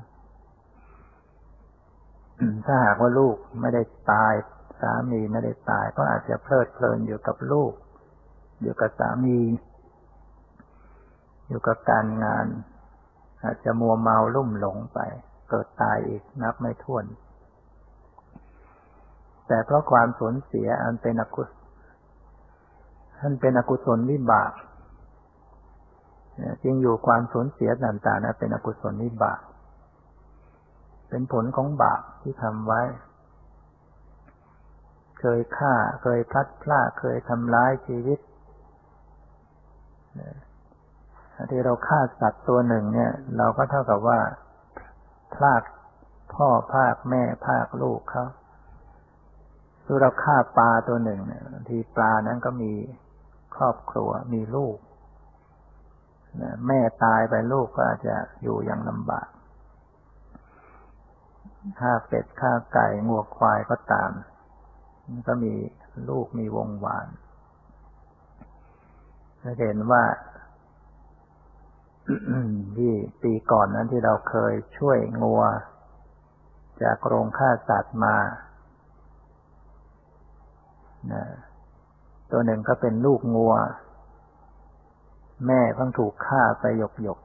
[2.66, 4.34] ถ้าหากว่าลูกไม่ได้ตาย
[4.80, 7.72] สามีไม่ได้ตาย ก็อาจจะเพลิดเพลินอยู่กับลูก
[8.62, 9.40] อยู่กับสามี
[11.48, 12.46] อยู่กับการงาน
[13.44, 14.98] อาจจะมัวเมาลุ่มหลงไป
[15.48, 17.04] เกิดตายอีกนับไม่ถ้วน
[19.46, 21.48] แต่เพราะความสูญเสียอันเป็นอกุศ
[23.18, 24.52] ท่านเป็นอกุศลวิบาก
[26.62, 29.40] จริงอยู่ความสูญเสียต่างๆนะเป็นอกุศลวิบาก
[31.10, 32.82] เป็นผลของบาปที่ทำไว้
[35.20, 38.18] เคยฆ่า เคยพลัดพลาดเคยทำร้ายชีวิต
[41.50, 44.20] ที่เราฆ่าสัตว์ตัวหนึ่งเนี่ย เราก็เท่ากับว่า
[45.34, 45.62] พลาก
[46.34, 48.26] พ่อภาคแม่ภาคลูกเขา
[49.84, 52.72] คือเราฆ่าปลาตัวหนึ่งเนี่ยทีปลานั้นก็มี
[53.56, 54.76] ครอบครัวมีลูก
[56.66, 59.28] แม่ตายไปลูกก็อาจจะอยู่อย่างลำบาก
[61.80, 64.10] ฆ่าเป็ดฆ่าไก่งวกควายก็ตาม
[65.26, 65.52] ก็มี
[66.08, 67.06] ลูกมีวงวาน
[69.42, 70.04] จะเห็นว่า
[72.76, 72.92] ที่
[73.22, 75.42] ปีก่อนนั้นที่เราเคยช่วยงัว
[76.82, 78.16] จากโรงฆ่าสัตว์มา
[81.12, 81.24] นะ
[82.30, 83.54] ตัวหนึ่งก็เป็นลูกงัว
[85.46, 87.18] แม่เพิ่งถูกฆ่าไปหยกหยก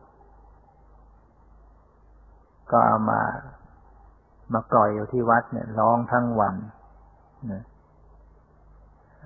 [2.71, 3.21] ก็เอามา
[4.53, 6.55] มาปล่อยอยู่ที่วัดเนี่ยร้องทั้งวัน
[7.51, 7.63] นะ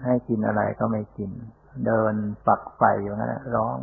[0.03, 1.31] ให้กินอะไรก็ไม่กิน
[1.85, 2.13] เดิน
[2.47, 3.77] ปักไฟอยู่นั่นร้อง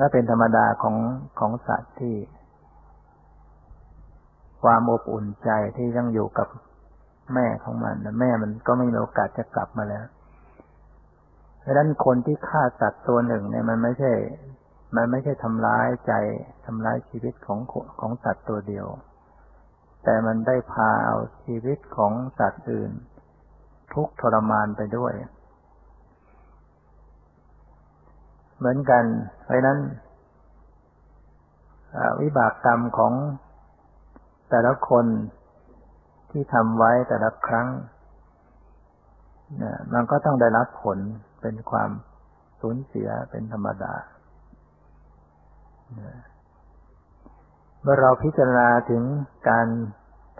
[0.04, 0.96] ็เป็นธรรมดาของ
[1.38, 2.14] ของสัตว์ที่
[4.62, 6.48] ความอบอุ่นใจที่ยังอยู่กับ
[7.34, 10.04] แม่ของมันแม่มันก็ไม่มีโอกาสจะกลับมาแล้ว
[11.64, 14.12] ดังนั้นคนที่ฆ่าสัตว์ตัวหนึ่งเนี่ยมันไม่ใช่
[14.96, 16.12] มันไม่ใช่ทำร้ายใจ
[16.66, 17.58] ทำร้ายชีวิตของ
[18.00, 18.86] ของสัตว์ตัวเดียว
[20.04, 22.90] แต่มันได้พาเอาชีวิตของสัตว์อื่น
[23.94, 25.12] ทุกทรมานไปด้วย
[28.58, 29.04] เหมือนกัน
[29.44, 29.78] เพราะนั้น
[32.20, 33.12] วิบากกรรมของ
[34.50, 35.06] แต่ละคน
[36.30, 37.68] ที่ทำไว้แต่ละครั้ง
[39.92, 40.98] มันก็ต้องได้รับผล
[41.40, 41.90] เป็นความ
[42.60, 43.94] สูญเสียเป็นธรรมดา
[47.82, 49.02] เมื่อเราพิจารณาถึง
[49.48, 49.66] การ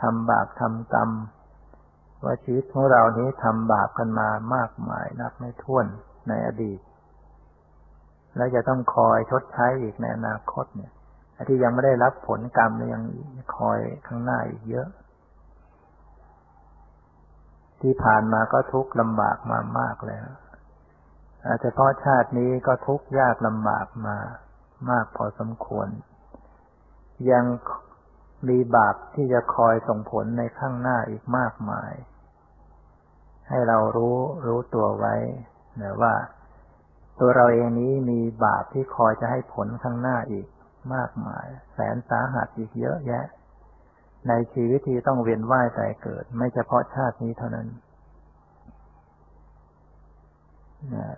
[0.02, 1.10] ทำบาปทำกรรม
[2.24, 5.86] ว่าชีวิตของเรานี้ทำบาปกันมามากมายนับไม่ถ้วน
[6.28, 6.80] ในอดีต
[8.36, 10.92] แล้วจะต้องคอยชดใช้อีกในอนาคตเนี่ย
[11.48, 13.02] ที่ยังไม่ได้รับผลกรรมยัง
[13.56, 14.88] คอยข้างหน้าอีกเยอะ
[17.80, 20.26] ที่ผ่านมาก็ทุกข์ลำบากมามากแล้ว
[21.60, 24.16] เฉพาะชาตินี้ก็ทุกข์ยากลำบากมา
[24.90, 25.88] มากพอสมควร
[27.30, 27.44] ยัง
[28.48, 31.92] มีบาปที่จะคอยส่งผลในข้างหน้าอีกมากมาย
[33.48, 35.14] ให้เรารู้รู้ตัวไว้
[35.82, 36.14] นะว่า
[37.20, 40.46] ตัวเราเองนี้มีบาปที่คอยจะให้ผลข้างหน้าอีก
[40.94, 43.24] มากมาย แสนสาหัสอีกเยอะแยะ
[44.28, 47.68] ในชีวิตที่ต้องเวียนว่ายตายเกิด ไม่เฉพาะชาตินี้เท่านั้น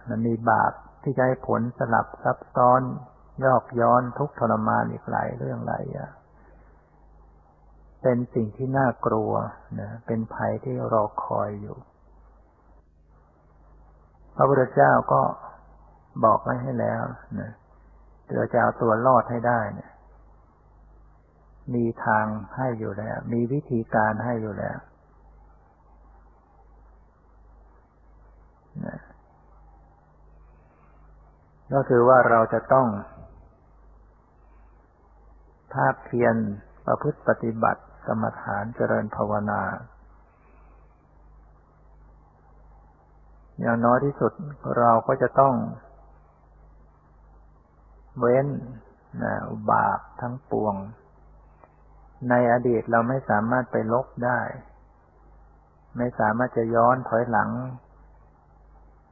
[0.08, 2.82] มันมีบาปที่จะให้ผลสลับซับซ้อน
[3.44, 6.12] ยอกย้อนทุกทรมานอีกหลายเรื่องหลายอย่าง
[8.02, 9.32] เป็นสิ่งที่น่ากลัว
[9.80, 11.76] นะเป็นภัยที่รอคอยอยู่
[14.34, 15.22] พระพุทธเจ้าก็
[16.24, 17.02] บอกไว้ให้แล้ว
[17.40, 17.50] นะ
[18.34, 19.90] เราจะเอาตัวรอดให้ได้นะ
[21.74, 22.24] มีทาง
[22.56, 24.78] ให้อยู่แล้ว มีวิธีการให้อยู่แล้ว
[28.86, 28.98] นะ
[31.72, 32.86] ก็คือว่าเราจะต้อง
[35.74, 36.36] ภาพเพียน
[36.86, 39.62] ประพฤติปฏิบัติกรรมฐานเจริญภาวนา
[43.60, 44.32] อย่างน้อยที่สุด
[44.78, 45.54] เราก็จะต้อง
[48.18, 48.46] เว้น
[49.22, 49.34] นะ
[49.70, 50.74] บาปทั้งปวง
[52.28, 54.40] ในอดีตเราไม่สามารถไปลบได้
[55.96, 57.50] ไม่สามารถจะย้อนถอยหลัง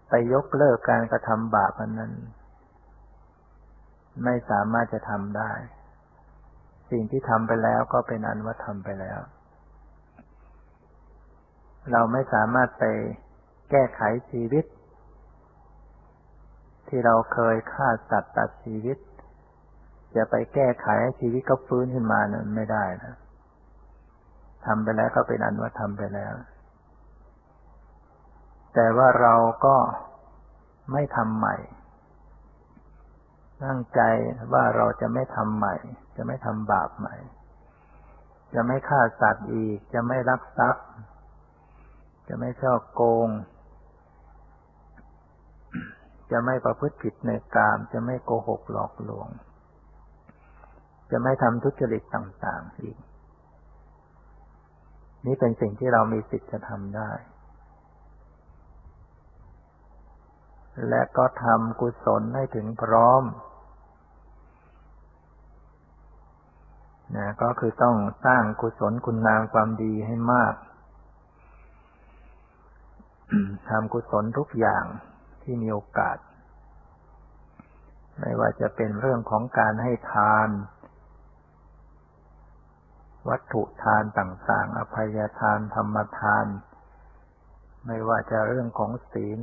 [0.08, 2.12] ไปยกเลิกการกระทำบาปนั้น
[4.24, 5.52] ไม่สามารถจะทำได้
[6.90, 9.18] สิ่งที่ทำไปแล้วก็เป็นอันว่าทำไปแล้ว
[11.92, 12.84] เราไม่สามารถไป
[13.70, 14.64] แก้ไขชีวิต
[16.88, 18.98] ที่เราเคยฆ่าสัตว์ตัดชีวิต
[20.16, 23.14] จะไปแก้ไขให้ชีวิตก็ฟื้นขึ้นมานั้นไม่ได้นะ
[24.66, 26.34] ทำไปแล้วก็เป็นอันว่าทำไปแล้ว
[28.74, 29.34] แต่ว่าเรา
[29.66, 29.76] ก็
[30.92, 31.56] ไม่ทำใหม่
[33.64, 34.00] ตั้งใจ
[34.52, 35.76] ว่าเราจะไม่ทำใหม่
[36.16, 37.16] จะไม่ทำบาปใหม่
[38.54, 40.86] จะไม่ฆ่าสัตว์อีก จะไม่รักทรัพย์
[42.28, 43.28] จะไม่ชอบโกง
[46.30, 49.28] จะไม่ประพฤติผิดในกาม จะไม่โกหกหลอกลวง
[51.10, 52.98] จะไม่ทำทุจริตต่าง ๆ อีก
[55.26, 57.10] นี่เป็นสิ่งที่เรามีสิทธิ์จะทำได้
[60.88, 63.22] และก็ทำกุศลให้ถึงพร้อม
[67.16, 70.54] นะก็คือต้องสร้างกุศลคุณงามความดีให้มาก
[73.68, 74.84] ทำกุศลทุกอย่าง
[75.42, 76.16] ที่มีโอกาส
[78.20, 80.48] ไม่ว่าจะเป็นเรื่องของการให้ทาน
[83.28, 86.46] วัตถุทานต่างๆ อภัยทานธรรมทาน
[87.86, 89.38] ไม่ว่าจะเรื่องของศีล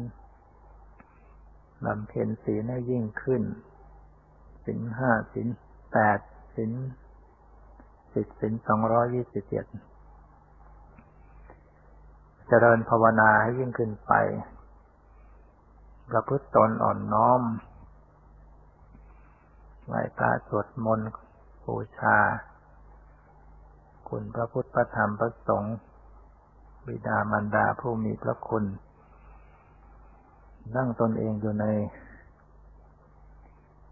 [1.84, 3.44] บำเพ็ญศีลให้ยิ่งขึ้น
[4.66, 5.48] ศีลห้าศีล
[5.92, 6.20] แปด
[6.56, 6.72] ศีล
[8.14, 9.66] สิบศีลสองร้อยยี่สิบเจ็ด
[12.48, 14.14] เจริญภาวนาให้ยิ่งขึ้นไป
[16.10, 17.42] ประพฤติตนอ่อนน้อม
[19.86, 21.10] ไหว้พระสวดมนต์
[21.66, 22.18] บูชา
[24.10, 25.76] คุณพระพุทธพระธรรมพระสงฆ์
[26.86, 28.64] บิดามารดาผู้มีพระคุณ
[30.76, 31.66] นั่งตนเองอยู่ใน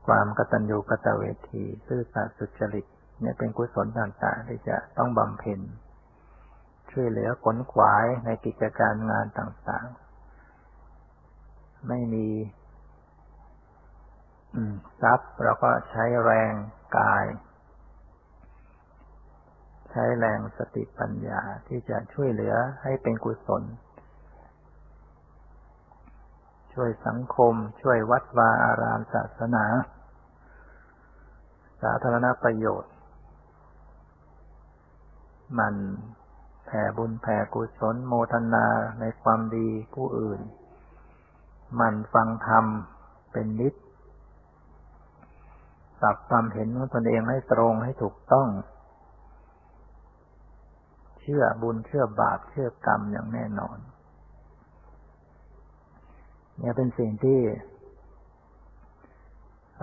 [0.08, 2.86] ความกตัญญูกตเวทีซื่อสัตย์สุจริต
[3.22, 5.60] เนี่ยเป็นกุศลต่างๆ ที่จะต้องบำเพ็ญ
[6.92, 12.28] ช่วยเหลือขนขวายในกิจการงานต่างๆ ไม่มี
[15.02, 16.54] ทรัพย์เราก็ใช้แรง
[16.98, 17.26] กาย
[19.92, 23.64] ใช้แรงสติปัญญาที่จะช่วยเหลือให้เป็นกุศล
[26.74, 29.66] ช่วยสังคม ช่วยวัดวาอารามศาสนา
[31.82, 32.94] สาธารณประโยชน์
[35.60, 35.76] มัน
[36.66, 38.68] แผ่บุญแผ่กุศลโมทนา
[39.00, 40.42] ในความดีผู้อื่น
[41.80, 42.66] มันฟังธรรม
[43.32, 43.74] เป็นนิด
[46.00, 48.48] ปรับความเห็นของตนเองให้ตรงให้ถูกต้อง
[51.20, 53.78] เชื่อบุญเชื่อบาปเชื่อกรรมอย่างแน่นอน
[56.58, 57.40] เนี่ยเป็นสิ่งที่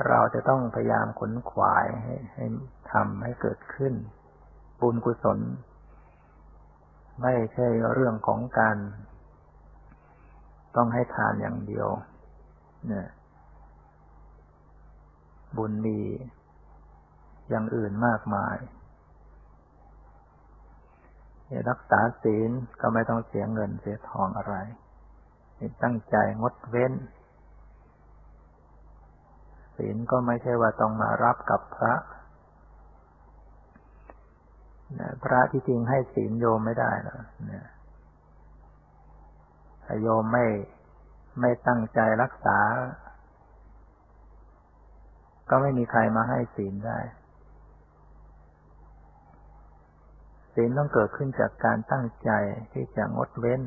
[0.08, 2.46] เราจะต้องพยายามขนขวายให้ให้
[2.92, 3.94] ทำให้เกิดขึ้น
[4.80, 5.38] บุญกุศล
[7.22, 8.76] ไม่ใช่เรื่องของการ
[10.76, 11.88] ต้องให้ทานอย่างเดียว
[12.88, 13.08] เนี่ย
[15.56, 16.00] บุญมี
[17.48, 18.56] อย่างอื่นมากมาย
[21.70, 24.54] รักษาศีลก็ไม่ต้องเสียเงินเสียทองอะไร
[25.82, 26.92] ตั้งใจงดเว้น
[29.76, 31.94] ศีลก็ไม่ใช่ว่าต้องมารับกับพระ
[35.24, 37.66] พระที่จริงให้ศีลโยมไม่ได้นะ
[39.84, 40.46] ถ้าโยมไม่
[41.40, 42.58] ไม่ตั้งใจรักษา
[45.50, 46.98] ก็ไม่มีใครมาให้ศีลได้
[50.54, 52.30] ศีลต้องเกิดขึ้นจากการตั้งใจ
[52.72, 53.62] ที่จะงดเว้น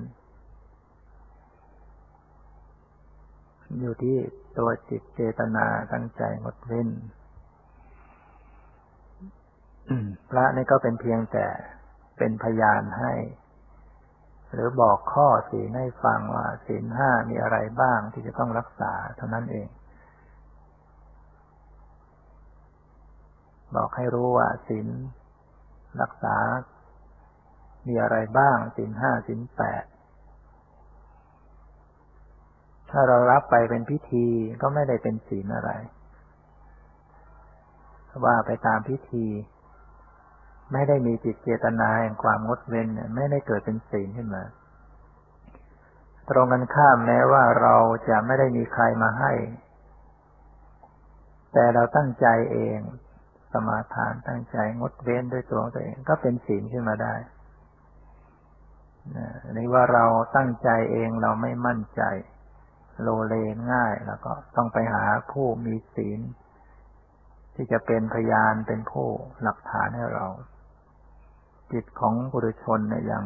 [3.79, 4.17] อยู่ที่
[4.57, 6.89] ตัวจิตเจตนาตั้งใจงดเว้น
[10.29, 11.47] พระนี่ก็เป็นเพียงแต่
[12.17, 13.13] เป็นพยานให้
[14.53, 19.67] หรือบอกข้อศีลให้ฟังว่าศีลห้ามีอะไรบ้างที่จะต้องรักษาเท่านั้นเอง
[23.75, 24.87] บอกให้รู้ว่าศีล
[26.01, 26.35] รักษา
[27.87, 29.83] มีอะไรบ้างศีลห้าศีลแปด
[32.95, 34.25] ถ้าเรารับไปเป็นพิธี
[34.61, 35.71] ก็ไม่ได้เป็นศีลอะไร
[38.25, 39.25] ว่าไปตามพิธี
[40.73, 44.43] ไม่ได้มีจิตเจตนาแห่งความงดเว้นไม่ได้เกิดเป็นศีลขึ้นมา
[46.29, 47.75] ตรงกันข้ามแม้ว่าเรา
[48.09, 49.31] จะไม่ได้มีใครมาให้
[51.53, 52.79] แต่เราตั้งใจเอง
[53.51, 57.15] สมาทานตั้งใจงดเว้นด้วยตัวตัวเองก็เป็นศีลขึ้นมาได้
[59.57, 62.03] นี่ว่าเราตั้งใจเองเราไม่มั่นใจ
[63.01, 63.35] โลเล
[63.71, 66.19] ง่าย แล้วก็ต้องไปหาผู้มีศีล
[67.55, 69.07] ที่จะเป็นพยานเป็นผู้
[69.43, 70.25] หลักฐานให้เรา
[71.71, 73.23] จิตของบุรุชนเนี่ยยัง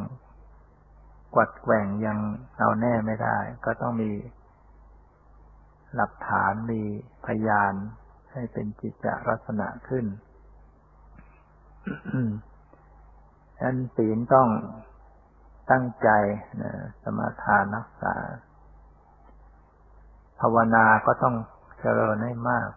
[1.34, 2.18] กวัดแกว่งยัง
[2.58, 4.10] เอาแน่ไม่ได้ ก็ต้องมี
[5.96, 6.82] หลักฐานมี
[7.26, 7.72] พยาน
[8.32, 10.06] ให้เป็นจิตจะลักษณะขึ้น
[13.56, 14.48] ฉะนั้นศีลต้อง
[15.70, 16.08] ตั้งใจ
[16.62, 18.14] นะสมาทานรักษา
[20.40, 21.34] ภาวนาก็ต้อง
[21.80, 22.70] เจริญให้มาก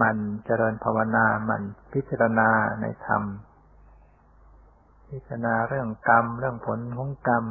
[0.00, 0.16] มัน
[0.46, 1.62] เจริญภาวนา มัน
[1.92, 2.48] พิจารณา
[2.80, 3.22] ในธรรม
[5.10, 7.44] พิจารณาเรื่องกรรม เรื่องผลของกรรม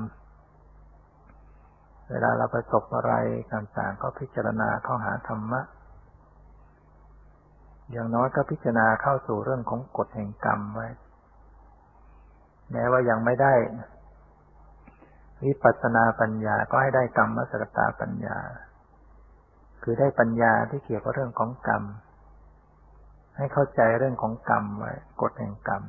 [2.10, 3.14] เวลาเราประสบอะไร
[3.54, 5.62] ต่างๆก็พิจารณาเข้าหาธรรมะ
[7.92, 10.88] อย่างน้อยก็พิจารณาเข้าสู่เรื่องของกฎแห่งกรรมไว้
[12.72, 13.54] แม้ว่ายังไม่ได้
[15.46, 18.38] วิปัสสนาปัญญาก็ให้ได้กรรมสกตาปัญญา
[19.84, 21.84] คือได้ปัญญาที่เกี่ยวกับเรื่องของกรรม
[23.38, 25.84] ให้เข้าใจเรื่องของกรรมไว้กฎแห่งกรรม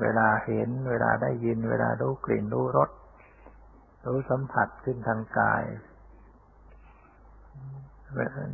[0.00, 2.90] เวลาเห็น เวลาได้ยิน เวลารู้กลิ่นรู้รส
[4.06, 5.64] รู้สัมผัสขึ้นทางกาย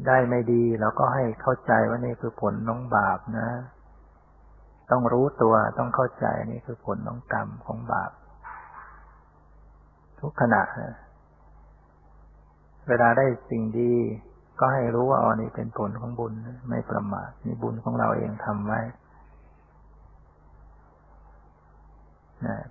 [0.07, 3.49] ได้ไม่ดีเราก็ให้เข้าใจว่านี่คือผลน้องบาปนะ
[4.91, 8.11] ต้องรู้ตัวต้องเข้าใจนี่คือผลของกรรมของบาป
[10.20, 10.62] ทุกขณะ
[12.89, 13.93] เวลาได้สิ่งดี
[14.61, 16.32] ก็ให้รู้ว่าอ๋อนี่เป็นผลของบุญ
[16.68, 18.80] ไม่ประมาทนี่บุญของเราเองทำไว้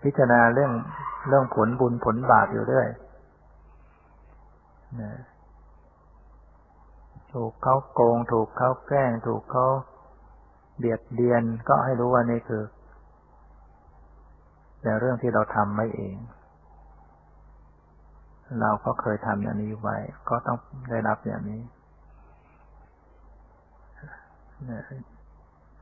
[0.04, 0.72] พิจารณาเรื่อง
[1.28, 2.88] เรื่องผลบุญผลบาปอยู่เรื่อย
[7.34, 9.68] ถูกเขาโกง ถูกเขาแกล้ง ถูกเขา
[10.78, 12.64] เบียดเบียนก็ให้รู้ว่านี่คือ
[14.82, 16.18] แต่เรื่องที่เราทำไม่เอง
[18.62, 19.98] เราก็เคยทำอย่างนี้ไว้
[20.30, 20.58] ก็ต้อง
[20.90, 21.62] ได้รับอย่างนี้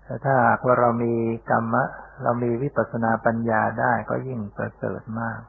[0.03, 1.13] แต่ถ้าหากว่าเรามี
[1.49, 1.83] กรรมะ
[2.23, 5.41] เรามีวิปัสสนาปัญญาได้ก็ยิ่งประเสริฐมาก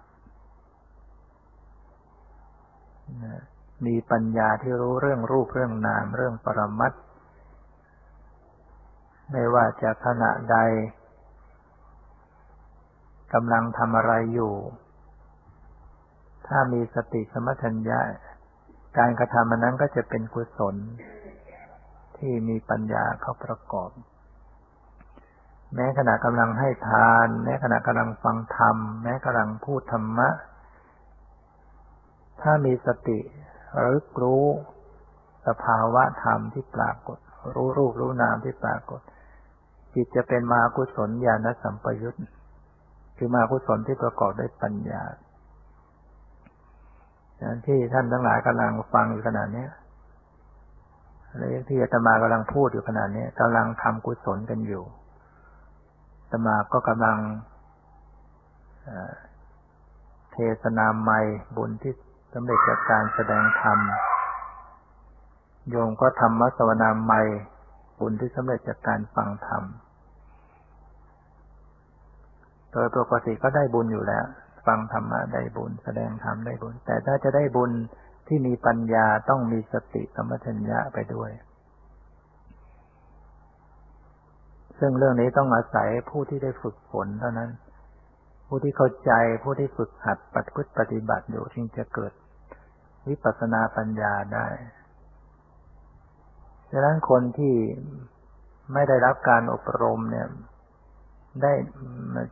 [3.87, 6.95] มีปัญญาที่รู้เรื่องรูปเรื่องนาม เรื่องปรมัตถ
[9.31, 10.57] ไม่ว่าจะขณะใด
[13.35, 14.55] กำลังทำอะไรอยู่
[16.47, 18.01] ถ้ามีสติสมัชัญญะ
[18.99, 20.77] การกระทำมันนั้นก็จะเป็นกุศล
[22.16, 23.91] ที่มีปัญญาเข้าประกอบ
[25.74, 30.29] แม้ขณะกำลังให้ทาน แม้ขณะกำลังฟังธรรม แม้กำลังพูดธรรมะ
[32.43, 33.18] ถ้ามีสติ
[33.85, 34.47] รึกรู้
[35.47, 37.18] สภาวะธรรมที่ปรากฏ
[37.55, 39.01] รู้รูปรู้นามที่ปรากฏ
[39.97, 42.15] จิตจะเป็นมากุศลญาณสัมปยุต
[43.17, 45.03] คือมากุศลที่ประกอบด้วยปัญญา
[47.67, 49.67] ที่ท่านทั้งหลายกำลังฟังอยู่ขณะนี้
[51.37, 54.85] แลวที่อาตมากำลังพูดอยู่ขณะนี้กำลังทำกุศลกันอยู่
[56.23, 57.19] อาตมาก็กำลัง
[60.33, 61.21] เทศนาใหม่
[61.57, 61.95] บุญที่
[62.33, 63.79] สำเร็จจากการแสดงธรรม
[65.71, 67.23] โยมก็ทำมัสวนาใหม่
[68.01, 69.63] บุญที่สำเร็จจากการฟังธรรม
[72.77, 74.24] ดยปกติก็ได้บุญอยู่แล้ว
[74.66, 77.70] ฟังธรรมะได้บุญ แสดงธรรมได้บุญ แต่ถ้าจะได้บุญ
[78.29, 81.31] ที่มีปัญญาต้องมีสติสมัชัญญะไปด้วย
[84.79, 87.51] ซึ่งเรื่องนี้ต้องอาศัยผู้ที่ได้ฝึกฝนเท่านั้น
[88.47, 89.12] ผู้ที่เข้าใจ
[89.43, 92.12] ผู้ที่ฝึกหัดปฏิบัติปฏิบัติอยู่จึงจะเกิด
[93.09, 94.47] วิปัสสนาปัญญาได้
[96.70, 97.55] ดังนั้นคนที่
[98.72, 100.27] ไม่ได้รับการอบรมเนี่ย
[101.43, 101.53] ได้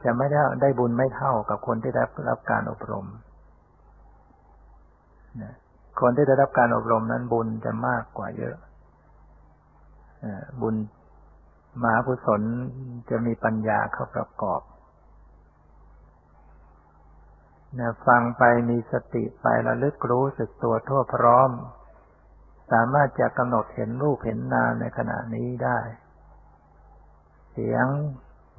[0.05, 3.07] จะไม่ได้ได้บุญไม่เท่ากับคนที่ได้รับการอบรม
[6.01, 8.57] คนที่ได้รับการอบรมนั้นบุญจะมากกว่าเยอะ
[10.61, 10.75] บุญ
[11.83, 12.43] มหากุศล
[13.11, 14.63] จะมีปัญญาเข้าประกอบ
[18.07, 21.51] ฟังไปมีสติไประลึกรู้สึกตัวทั่วพร้อม
[22.73, 25.79] สามารถจะกำหนดเห็นรูปเห็นนามในขณะนี้ได้
[27.53, 27.87] เสียง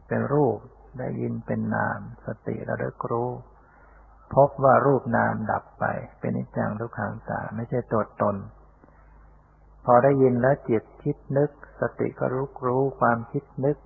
[0.08, 0.58] เป็นรูป
[1.00, 3.30] ได้ยินเป็นนาม สติระลึกรู้
[4.36, 5.86] พบว่ารูปนามดับไป
[6.20, 8.36] เป็นนิจจังทุกขังตาไม่ใช่ตัวตน
[9.86, 11.50] พอได้ยินแล้วจิตคิดนึก
[11.82, 13.78] สติก็รู้รู้ความคิดนึก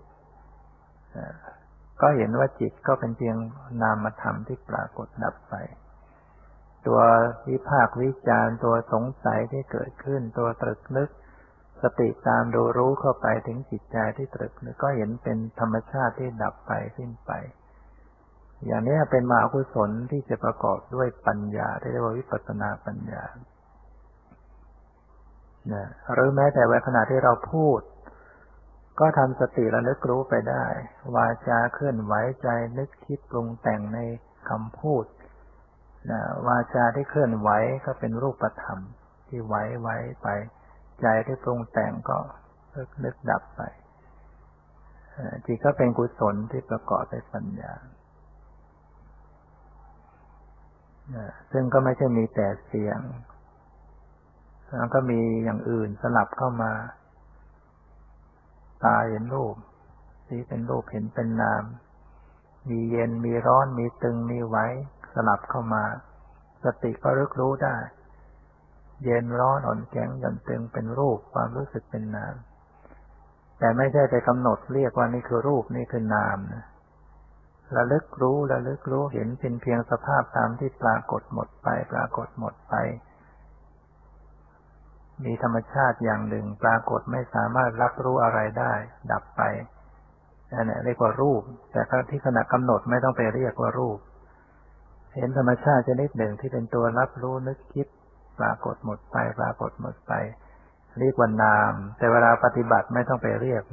[2.02, 3.38] ก็เห็นว่าจิตก็เป็นเพียง
[3.82, 5.56] นามธรรมที่ปรากฏดับไป
[6.88, 7.02] ตัว
[7.50, 11.10] วิภาควิจารตัวสงสัยที่เกิดขึ้น ตัวตรึกนึก
[11.84, 17.32] สติตามดูรู้เข้าไปถึงจิตใจที่ตรึกนก็เห็นเป็นธรรมชาติที่ดับไปสิ้นไป
[18.66, 23.24] อย่างนี้เป็นมากุศลที่จะประกอบด้วยปัญญาที่เรียกว่าวิปัสสนาปัญญา
[26.14, 27.82] หรือแม้แต่ในขณะที่เราพูด
[29.00, 30.66] ก็ทำสติระลึกรู้ไปได้
[31.16, 32.14] วาจาเคลื่อนไหว
[32.44, 34.00] ใจนึกคิดปรุงแต่งใน
[34.50, 35.06] คำพูด
[36.12, 37.50] นะวาจาที่เคลื่อนไหว
[37.86, 38.80] ก็เป็นรูปธรรม
[39.28, 39.90] ที่ไหวไหว
[40.24, 40.28] ไป
[41.02, 42.18] ใจที่ปรุงแต่งก็
[42.76, 43.62] นึกนึกดับไป
[45.46, 47.74] จิตก็เป็นกุศลที่ประกอบด้วยปัญญา
[51.52, 53.00] ซึ่งก็ไม่ใช่มีแต่เสียง
[54.78, 56.72] แล้วก็มีอย่างอื่นสลับเข้ามา
[58.84, 59.56] ตาเห็นรูป
[60.28, 61.64] สีเป็นรูปเห็นเป็นนาม
[62.70, 64.58] มีเย็นมีร้อนมีตึงมีไหว
[65.14, 65.84] สลับเข้ามา
[66.64, 67.76] สติก็รึกรู้ได้
[69.04, 72.36] เย็นร้อนอ่อนแข็งหย่อนตึงเป็นรูปความรู้สึกเป็นนาม
[73.60, 76.66] แต่ไม่ใช่ไปกำหนดเรียกว่านี่คือรูปนี่คือนามนะ
[77.76, 82.74] ระลึกรู้ระลึกรู้เห็นเป็นเพียงสภาพตามที่ปรากฏหมดไป ปรากฏหมดไป
[85.24, 88.74] มีธรรมชาติอย่างหนึ่ง ปรากฏไม่สามารถรับรู้อะไรได้
[89.12, 89.42] ดับไป
[90.52, 91.42] นั่นแหละเรียกว่ารูป
[91.72, 94.00] แต่ที่ขณะกำหนดไม่ต้องไปเรียกว่ารูป
[95.16, 97.88] เห็นธรรมชาติชนิดหนึ่งที่เป็นตัวรับรู้นึกคิด
[98.40, 100.14] ปรากฏหมดไป ปรากฏหมดไป
[101.00, 103.64] เรียกว่านาม แต่เวลาปฏิบัติไม่ต้องไปเรียก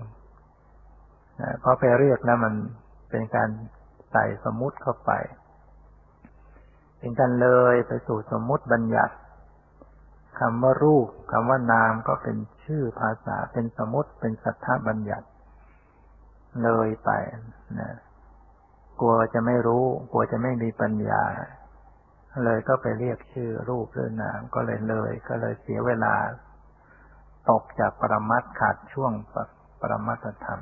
[1.61, 2.55] เพราะไปเรียกแล้วมัน
[3.11, 3.49] เป็นการ
[4.13, 5.13] ใส่สมมุติเข้าไป
[6.99, 9.15] เป็นการเลยไปสู่สมมุติบัญญัติ
[10.39, 15.27] คำว่ารูปคำว่านามก็เป็นชื่อภาษาเป็นสมมติเป็นสัทธบัญญัติ
[16.63, 17.11] เลยไป
[17.81, 17.91] นะ
[19.01, 21.23] กลัวจะไม่รู้ กลัวจะไม่มีปัญญา
[22.45, 26.15] เลยก็ไปเรียกชื่อรูปหรือนามก็เลยเลย ก็เลยเสียเวลา
[27.51, 29.13] ตกจากปรมัตขาดช่วง
[29.81, 30.61] ปรมัตธรรม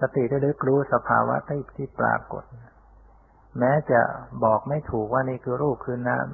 [0.00, 2.44] สติได้ลึกรู้สภาวะที่ที่ปรากฏ
[3.58, 4.00] แม้จะ
[4.44, 6.28] บอกไม่ถูกว่านี่คือรูปคือนาม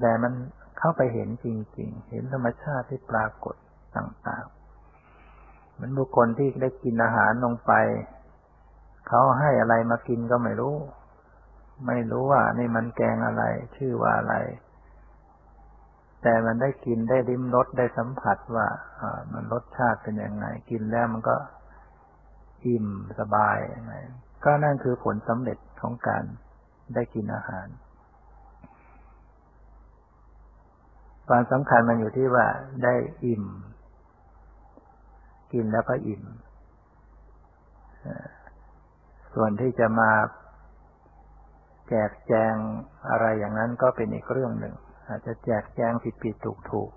[0.00, 0.32] แต่มัน
[0.78, 1.46] เข้าไปเห็นจ
[1.78, 3.54] ริง ๆ เห็นธรรมชาติที่ปรากฏ
[3.96, 7.72] ต่างๆมันบุคคลที่ได้กินอาหารลงไป
[9.08, 10.76] เขาให้อะไรมากินก็ไม่รู้
[11.86, 13.44] ไม่รู้ว่านี่มันแกงอะไร
[13.76, 14.34] ชื่อว่าอะไร
[16.22, 18.66] แต่มันได้กินได้ริมรสได้สัมผัสว่า
[19.32, 21.36] มันรสชาติเป็นยังไง กินแล้วมันก็
[22.66, 22.86] อิ่ม
[23.20, 23.94] สบายยังไง
[24.44, 26.24] ก็นั่นคือผลสำเร็จของการ
[26.94, 27.66] ได้กินอาหาร
[31.28, 32.46] ความสำคัญมันอยู่ที่ว่า
[32.84, 32.94] ได้
[33.24, 33.44] อิ่ม
[35.52, 36.22] กินแล้วก็อิ่ม
[39.34, 40.10] ส่วนที่จะมา
[41.88, 42.54] แจกแจง
[43.10, 44.74] อะไรอย่างนั้นก็เป็นอีกเรื่องหนึ่ง
[45.08, 46.90] อาจจะแจกแจงผิดผิดถูกถูก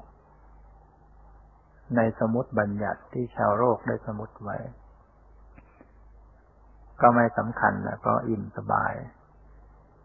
[1.95, 4.57] ในสมุติบัญญัติที่ชาวโลกได้สมุติไว้
[7.01, 8.93] ก็ไม่สำคัญนะก็อิ่มสบาย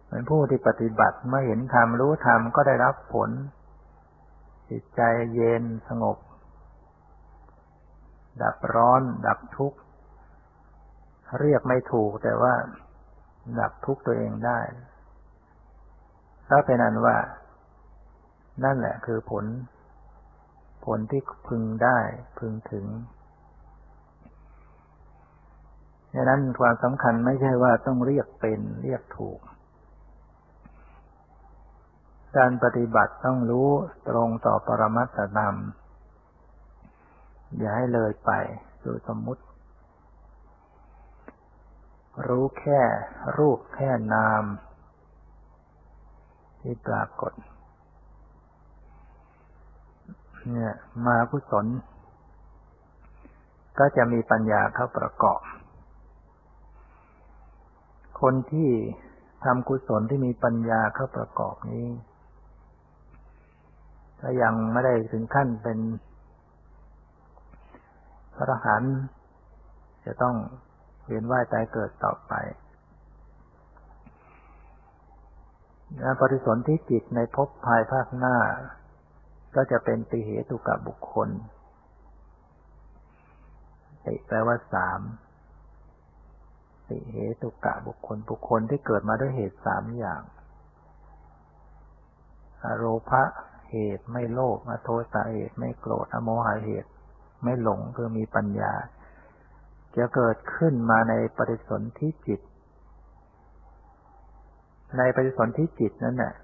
[0.05, 3.31] เหมือนผู้ที่ปฏิบัติเมื่อเห็นธรรมรู้ธรรมก็ได้รับผล
[4.71, 5.01] จิตใจ
[5.35, 6.19] เย็นสงบ
[8.43, 9.79] ดับร้อน ดับทุกข์
[11.41, 12.55] เรียกไม่ถูกแต่ว่า
[13.59, 14.61] ดับทุกตัวเองได้
[16.49, 17.17] ถ้าเป็นนั้นว่า
[18.65, 19.45] นั่นแหละคือผล
[20.85, 21.99] ผลที่พึงได้
[22.39, 22.87] พึงถึง
[26.15, 29.41] ดังนั้นความสำคัญไม่ใช่ว่าต้องเรียกเป็นเรียกถูก
[32.37, 33.69] การปฏิบัติต้องรู้
[34.09, 35.57] ตรงต่อปรมัตถธรรม
[37.59, 38.31] อย่าให้เลยไป
[38.81, 39.43] โดูสมมุติ
[42.27, 42.81] รู้แค่
[43.37, 44.45] รูปแค่นาม
[46.61, 47.33] ที่ปรากฏ
[50.53, 50.75] เนี่ย
[51.07, 51.67] มากุศล
[53.79, 55.41] ก็จะมีปัญญาเข้าประกอบ
[58.21, 58.71] คนที่
[59.45, 61.87] ทำกุศลที่มีปัญญาเข้าประกอบนี้
[64.21, 65.79] ถ้ายังไม่ได้ถึงขั้นเป็น
[68.35, 68.97] พระอรหันต์
[70.07, 70.37] จะต้อง
[71.13, 72.35] วียนว่ายตายเกิดต่อไป
[76.21, 78.37] ปฏิสนธิจิตในภพภายภาคหน้า
[79.55, 81.29] ก็จะเป็นติเหตุกับบุคคล
[84.07, 85.01] ติแปลว่าสาม
[86.89, 90.23] ติเหตุกะบุคคล บุคคลที่เกิดมาด้วยเหตุสามอย่าง
[92.65, 93.23] อโรภะ
[93.71, 96.91] เหตุไม่โลภอโทสะเหตุไม่โกรธอโมหะเหตุ
[97.43, 98.73] ไม่หลงคือมีปัญญา
[99.97, 102.41] จะเกิดขึ้นมาในปฏิสนธิจิต
[104.99, 106.35] ในปฏิสนธิจิตนั้นน่ะ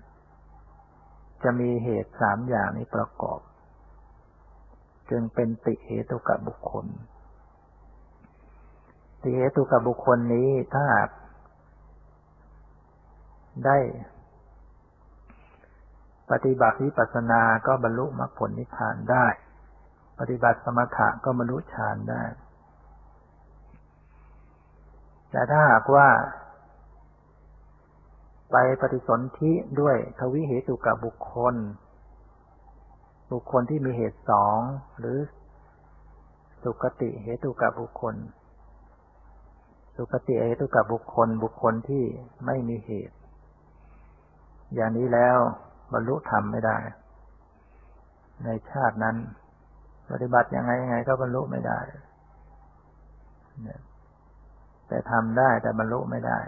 [1.43, 3.41] จะมีเหตุสามอย่างนี้ประกอบ
[5.11, 6.87] จึงเป็นติเหตุกับบุคคล
[9.23, 10.87] ติเหตุกับบุคคลนี้ถ้า
[13.67, 13.79] ได้
[16.31, 19.27] ปฏิบัติวิปัสสนาก็บรรลุมรรคผลนิพพานได้
[20.19, 22.23] ปฏิบัติสมถะก็บรรลุฌานได้
[25.31, 26.09] แต่ถ้าหากว่า
[28.53, 31.55] ไปปฏิสนธิด้วยทวิเหตุกับบุคคล
[33.33, 34.59] บุคคลที่มีเหตุสอง
[34.99, 35.18] หรือ
[36.62, 38.14] สุกติเหตุกับบุคคล
[39.97, 42.05] สุกติเหตุกับบุคคล บุคคลที่
[42.47, 43.16] ไม่มีเหตุ
[44.74, 45.39] อย่างนี้แล้ว
[45.93, 46.79] บรรลุธรรมไม่ได้
[48.45, 49.16] ในชาตินั้น
[50.11, 51.79] ปฏิบัติยังไงยังไงก็บรรลุไม่ได้
[54.89, 56.41] แต่ทำได้แต่บรรลุไม่ได้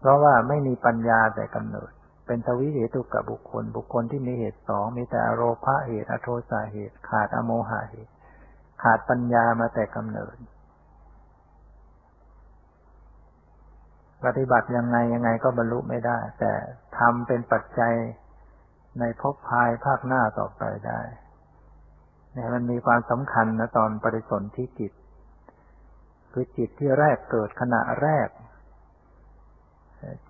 [0.00, 1.90] เพราะว่าไม่มีปัญญาแต่กำเนิด
[2.26, 8.12] เป็นทวิเหตุกับบุคคล บุคคลที่มีเหตุสองมีแต่อโรภะเหตุอโทสาเหตุ ขาดอโมหะเหตุ
[8.82, 10.36] ขาดปัญญามาแต่กำเนิด
[14.24, 16.52] ปฏิบัติยังไงยังไงก็บรรลุไม่ได้ แต่
[16.98, 17.94] ทำเป็นปัจจัย
[19.00, 21.00] ในภพภายภาคหน้าต่อไปได้
[22.32, 24.92] เนี่ยมันมีความสำคัญนะตอนปริสนธิจิต
[26.32, 28.28] คือจิตที่แรกเกิดขณะแรก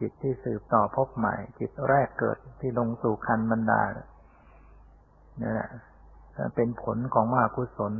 [0.00, 3.82] จิตที่สืบต่อพบใหม่ จิตแรกเกิดที่ลงสู่คันบรรดา
[5.40, 5.68] เนี่ย
[6.54, 7.92] เป็นผลของมหากุศล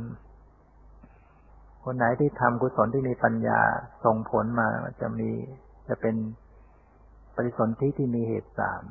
[1.83, 3.61] คนไหนที่ทำกุศลที่มีปัญญา
[4.05, 4.67] ส่งผลมา
[5.01, 5.31] จะมี
[5.87, 6.15] จะเป็น
[7.35, 8.83] ปริสนธิที่มีเหตุสาม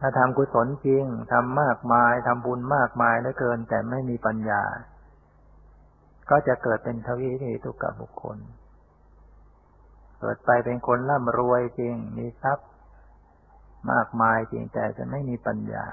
[0.00, 4.62] ถ้าทำกุศลจริงทำมากมายทำบุญมากมายเหลือเกิน แต่ไม่มีปัญญา
[6.30, 8.38] ก็จะเกิดเป็นทวีทีทุกข์กับบุคคล
[10.20, 12.68] เกิดไปเป็นคนร่ำรวยจริง มีทรัพย์
[13.92, 15.86] มากมายจริงแต่จะไม่มีปัญญา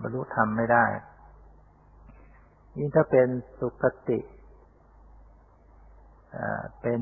[0.00, 0.84] บรรลุธรรมไม่ได้
[2.76, 3.28] ยิ่งถ้าเป็น
[3.58, 4.20] สุคติ
[6.82, 7.00] เป็น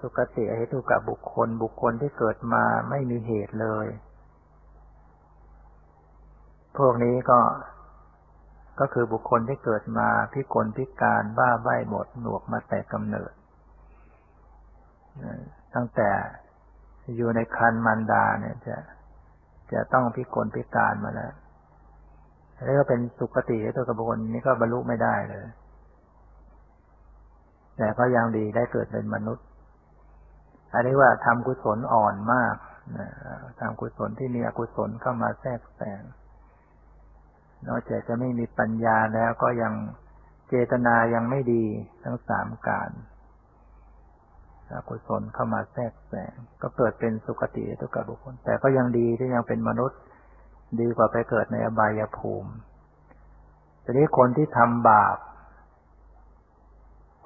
[0.00, 3.86] สุกติเหตุกับบุคคล บุคคลที่เกิดมาไม่มีเหตุเลย
[6.76, 7.38] พวกนี้ก็
[8.80, 13.32] ก็คือบุคคลที่เกิดมาพิกลพิการบ้าใบ้หมดหนวกมาแต่กำเนิด
[15.74, 16.10] ตั้งแต่
[17.16, 18.76] อยู่ในคันมันดาเนี่ยจะ
[19.72, 21.32] จะต้องพิกลพิการมาแล้ว
[22.64, 25.46] แล้วก็เป็นสุกติเหตุกับบุคคลนี้ก็บรรลุไม่ได้เลย
[27.76, 29.46] แต่ก็ยังดีได้เกิดเป็นมนุษย์
[30.74, 32.56] อันนี้ว่าทำกุศลอ่อนมาก
[33.60, 36.02] ทำกุศลที่มีอกุศลเข้ามาแทรกแซง
[37.68, 39.72] นอกจากจะไม่มีปัญญาแล้วก็ยัง
[40.48, 41.64] เจตนายังไม่ดี
[42.04, 42.90] ทั้งสามการ
[44.70, 50.00] อกุศลเข้ามาแทรกแซงก็เกิดเป็นสุคติตุกบุคคล แต่ก็ยังดีที่ยังเป็นมนุษย์
[50.80, 52.50] ดีกว่าไปเกิดในอบายภูมิ
[53.84, 55.16] ทีนี้คนที่ทำบาป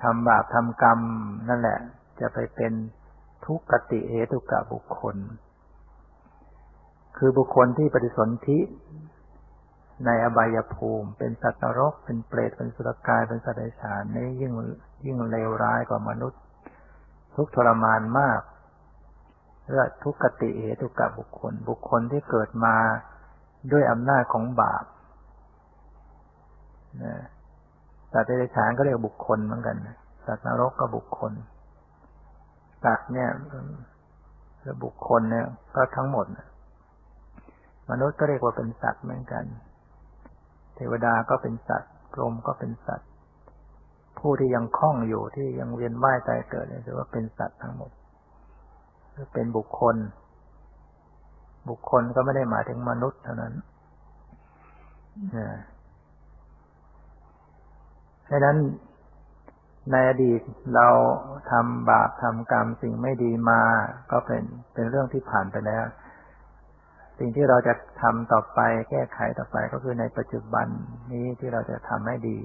[0.02, 1.00] ทำบาปทำกรรม
[1.48, 1.78] นั่นแหละ
[2.20, 2.72] จะไปเป็น
[3.46, 5.16] ทุกขติเหตุกะบุคคล
[7.16, 8.58] คือบุคคลที่ปฏิสนธิ
[10.04, 14.52] ในอบายภูมิ เป็นสัตว์นรก เป็นเปรตเป็นสุรกายเป็นสัตว์เดรัจฉานนี้ยิ่ง
[15.04, 16.40] ยิ่งเลวร้ายกว่ามนุษย์
[17.36, 18.40] ทุกทรมานมาก
[19.68, 22.76] เรื่องทุกขติเหตุกะบุคคล บุคคลที่เกิดมา
[23.72, 24.84] ด้วยอำนาจของบาป
[27.02, 27.14] นะ
[28.12, 29.76] สัตว์เดรัจฉานก็เรียกบุคคลเหมือนกัน
[30.26, 31.32] สัตว์นรกก็บุคคล
[32.84, 33.30] สัตว์เนี่ย
[34.60, 36.26] หรือบุคคลเนี่ยก็ทั้งหมด
[37.90, 39.44] มนุษย์ก็เรียกว่าเป็นสัตว์เหมือนกัน
[40.76, 43.08] เทวดาก็เป็นสัตว์พรหมก็เป็นสัตว์
[44.18, 47.90] ผู้ที่ยังคล้องอยู่ที่ยังเวียนว่ายตายเกิดเนี่ยถือว่าเป็นสัตว์ทั้งหมด
[49.34, 49.96] เป็นบุคคล
[51.68, 53.54] บุคคลก็ไม่ได้หมายถึงมนุษย์เท่านั้น
[58.30, 58.58] ดังนั้น
[59.92, 60.40] ในอดีต
[60.74, 60.88] เรา
[61.50, 63.60] ทำบาปทำกรรมสิ่งไม่ดีมา
[64.10, 64.42] ก็เป็น
[64.74, 65.84] เป็นเรื่องที่ผ่านไปแล้ว
[67.18, 68.60] สิ่งที่เราจะทำต่อไป
[68.90, 70.66] แก้ไขต่อไปก็คือในปัจจุบัน
[71.12, 72.40] นี้ที่เราจะทำให้ดี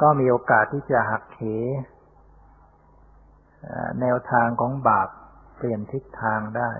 [0.00, 1.42] ก็มีโอกาสที่จะหักเห
[4.00, 5.08] แนวทางของบาป
[5.56, 6.70] เปลี่ยนทิศทางได้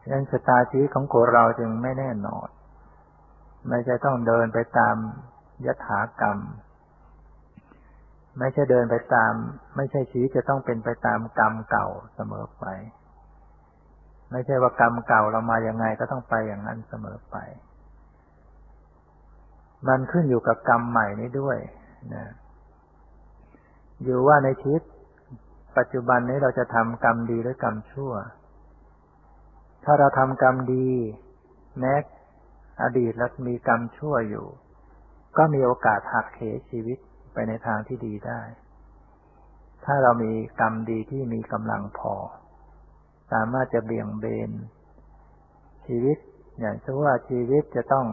[0.00, 2.48] ดังนั้นชะตาชีวิตของคนเราจึงไม่แน่นอน
[3.68, 4.96] ไม่ใช่ต้องเดินไปตาม
[5.66, 6.38] ยถากรรม
[8.38, 9.32] ไม่ใช่เดินไปตาม
[9.76, 12.64] ไม่ใช่ชีวิตจะต้องเป็นไปตามกรรมเก่าเสมอไป
[14.30, 17.36] ไม่ใช่ว่ากรรมเก่าเรามาอย่างไงก็ต้องไปอย่างนั้นเสมอไป
[19.88, 21.58] มันขึ้นอยู่กับกรรมใหม่นี้ด้วย
[22.14, 22.24] นะ
[24.02, 24.82] อยู่ว่าในชีวิต
[25.78, 28.12] ปัจจุบันนี้เราจะทำกรรมดีหรือกรรมชั่ว
[29.84, 30.88] ถ้าเราทำกรรมดี
[31.78, 31.94] แม้
[32.82, 34.46] อดีตแล้วมีกรรมชั่วอยู่
[35.36, 36.98] ก็มีโอกาสหักเหชีวิต
[37.32, 38.40] ไปในทางที่ดีได้
[39.84, 42.14] ถ้าเรามีกรรมดีที่มีกำลังพอ
[43.32, 44.50] สามารถจะเบี่ยงเบน
[45.86, 46.18] ชีวิต
[46.60, 48.06] อย่างเช่นว่าชีวิตจะต้อง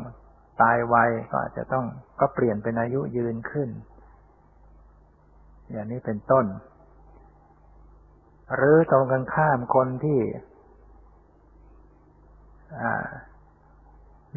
[0.61, 0.95] ตายไว
[1.29, 1.85] ก็อาจจะต้อง
[2.19, 3.69] ก็เปลี่ยนเป็นอายุยืนขึ้น
[5.71, 6.45] อย่างนี้เป็นต้น
[8.55, 10.19] หรือตรงกันข้ามคนที่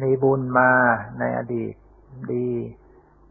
[0.01, 0.71] มีบุญมา
[1.19, 1.73] ในอดีต
[2.33, 2.49] ดี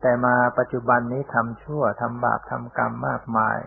[0.00, 3.58] แต่มาปัจจุบันนี้ทำชั่วทำบาปทำกรรมมากมาย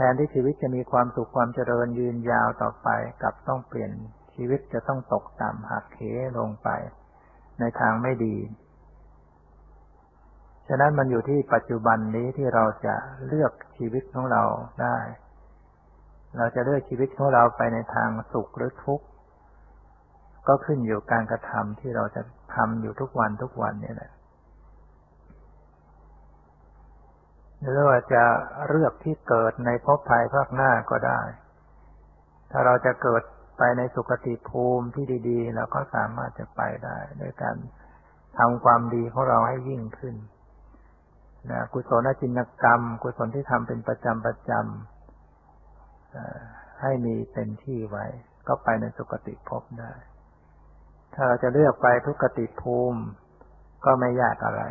[0.00, 2.88] แทนที่ชีวิตจะมีความสุขความเจริญยืนยาวต่อไป
[3.22, 3.90] กับต้องเปลี่ยน
[4.34, 6.00] ชีวิตจะต้องตกต่ำหักเห
[6.38, 6.68] ลงไป
[7.60, 8.36] ในทางไม่ดี
[10.68, 12.94] ฉะนั้นมันอยู่ที่ปัจจุบันนี้ที่เราจะ
[13.26, 14.42] เลือกชีวิตของเรา
[14.82, 14.96] ได้
[16.36, 19.06] เราจะเลือกชีวิตของเราไปในทางสุขหรือทุกข์
[20.48, 22.22] ก็ขึ้นอยู่การกระทำที่เราจะ
[22.54, 24.10] ทำอยู่ทุกวันทุกวันนี่แหละ
[27.60, 28.24] หรือว่าจะ
[28.68, 31.20] เลือกที่เกิดในภพภายภาคหน้าก็ได้
[32.50, 33.22] ถ้าเราจะเกิด
[33.58, 37.56] ไปในสุคติภูมิที่ดีๆเราก็สามารถจะไปได้ด้วยการ
[38.38, 40.14] ทำความดีของเราให้ยิ่งขึ้น
[41.50, 48.06] นะกุศลจินกรรม กุศลที่ทำเป็นประจำประจำให้มีเต็มที่ไว้
[48.46, 49.92] ก็ไปในสุคติภพได้
[51.14, 53.00] ถ้าเราจะเลือกไปทุกติภูมิ
[53.84, 54.62] ก็ไม่ยากอะไร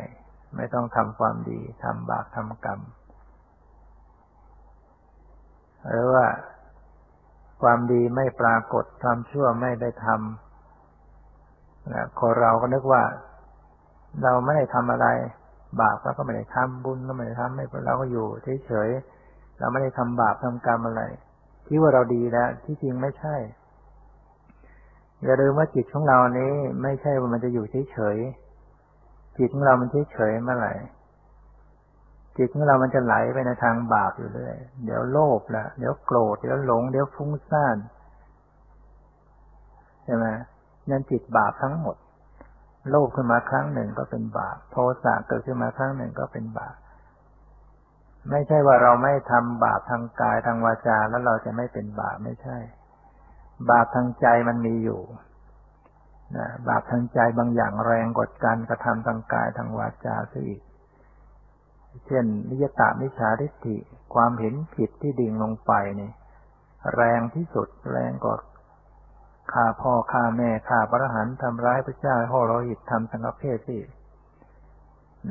[0.55, 2.79] ไม่ต้องทำความดีทำบาปทำกรรม
[5.87, 6.25] หรือว่า
[7.61, 13.03] ความดีไม่ปรากฏความชั่วไม่ได้ทำนะคนเราก็นึกว่า
[14.23, 15.07] เราไม่ได้ทำอะไร
[15.81, 18.25] บาปเราก็ไม่ได้ทำบุญก็ไม่ได้ทำไม่เราก็อยู่
[18.65, 21.03] เฉยๆเราไม่ได้ทำบาปทำกรรมอะไร
[21.65, 23.35] ที่ว่าเราดีแล้วที่จริงไม่ใช่
[25.23, 28.46] อย่าลืมว่าจิตของเรานี้ ไม่ใช่ว่ามันจะอยู่เฉยๆ
[29.37, 30.73] จิตของเรามันเฉยๆเมื่อไหร่
[32.37, 37.77] จิตของเรามันจะไหลไปในทางบาปอยู่เรื่อย เดี๋ยวโลภละ เดี๋ยวโกรธ เดี๋ยวหลง เดี๋ยวฟุ้งซ่าน
[40.03, 40.25] ใช่ไหม
[40.89, 41.95] นั่นจิตบาปทั้งหมด
[42.89, 46.75] โลภขึ้นมาครั้งหนึ่งก็เป็นบาป โทสะเกิดขึ้นมาครั้งหนึ่งก็เป็นบาป
[48.29, 52.57] ไม่ใช่ว่าเราไม่ทำบาปทางกายทางวาจาแล้วเราจะไม่เป็นบาปไม่ใช่
[53.69, 55.01] บาปทางใจมันมีอยู่
[56.35, 60.61] นะบาปทางใจบางอย่างแรงกดการกระทำทางกายทางวาจาซะอีก
[62.07, 63.77] เช่นนิยตามิชาทิฏฐิ
[64.13, 66.11] ความเห็นผิดที่ดิ่งลงไปนี่
[66.95, 68.37] แรงที่สุดแรงกว่า
[69.51, 73.79] ฆ่าพ่อฆ่าแม่ฆ่าพระหันทำร้ายพระเจ้าห่อโรหิตทำสังฆเพศสิ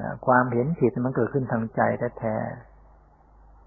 [0.01, 1.81] นะความเห็นผิดมันเกิดขึ้นทางใจ
[2.19, 2.37] แท้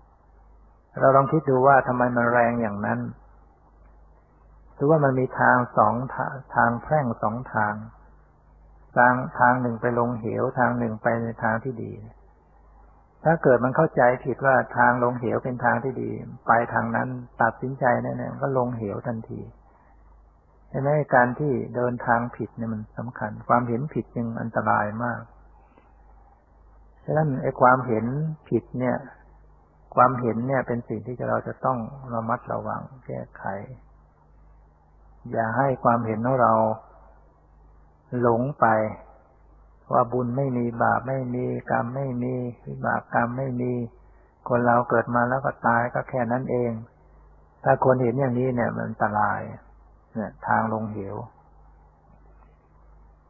[0.05, 2.99] ๆเราลองคิดดูว่าทำไมมันแรงอย่างนั้น
[4.79, 5.95] รือว่ามันมีทางสอง
[6.55, 7.73] ทางแพร่งสองทาง
[8.97, 11.91] ทางทางหนึ่งไปลงเหวทางหนึ่งไปในทางที่ดี
[13.23, 16.11] ถ้าเกิดมันเข้าใจผิดว่าทางลงเหวเป็นทางที่ดี
[16.47, 17.07] ไปทางนั้น
[17.41, 19.41] ตัดสินใจแน่ๆก็ลงเหวทันที
[20.69, 25.21] ใช่ไหมการที่เดินทางผิดเนี่ยมันสำคัญ ความเห็นผิดยังอันตรายมาก
[27.03, 28.05] ฉะนั้นไอ้ความเห็น
[28.49, 28.97] ผิดเนี่ย
[29.95, 31.77] ความเห็นเนี่ยเป็นสิ่งที่เราจะต้อง
[32.13, 33.43] ระมัดระวังแก้ไข
[35.31, 36.53] อย่าให้ความเห็นของเรา
[38.21, 38.65] หลงไป
[39.93, 42.33] ว่าบุญไม่มีบาปไม่มีกรรมไม่มี
[42.65, 43.73] วิบากกรรมไม่มี
[44.49, 46.71] คนเราเกิดมาแล้วก็ตายก็แค่นั้นเอง
[47.63, 49.41] ถ้าคนเห็นอย่างนี้เนี่ย มันอันตราย
[50.13, 51.15] เนี่ย ทางลงเหว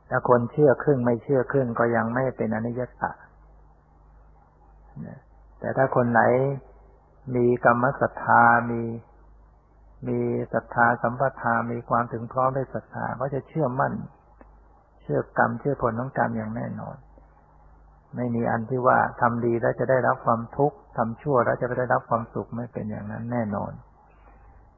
[0.09, 3.11] ถ้าคนเชื่อครึ่งไม่เชื่อครึ่งก็ยังไม่เป็นอนิจจตะ
[5.59, 6.21] แต่ถ้าคนไหน
[7.35, 8.81] มีกรรมศรัทธามี
[10.07, 10.19] มี
[10.53, 13.93] ศรัทธาสัมปทามีความถึงพร้อมด้วยศรัทธาก็จะเชื่อมั่น
[15.01, 16.95] เชื่อกรรมเชื่อผลของกรรมอย่างแน่นอน
[18.15, 23.71] ไม่มีอันที่ว่าทำดีแล้วจะได้รับความทุกข์ทำชั่วแล้วจะไม่ได้รับความสุขไม่เป็นอย่างนั้นแน่นอน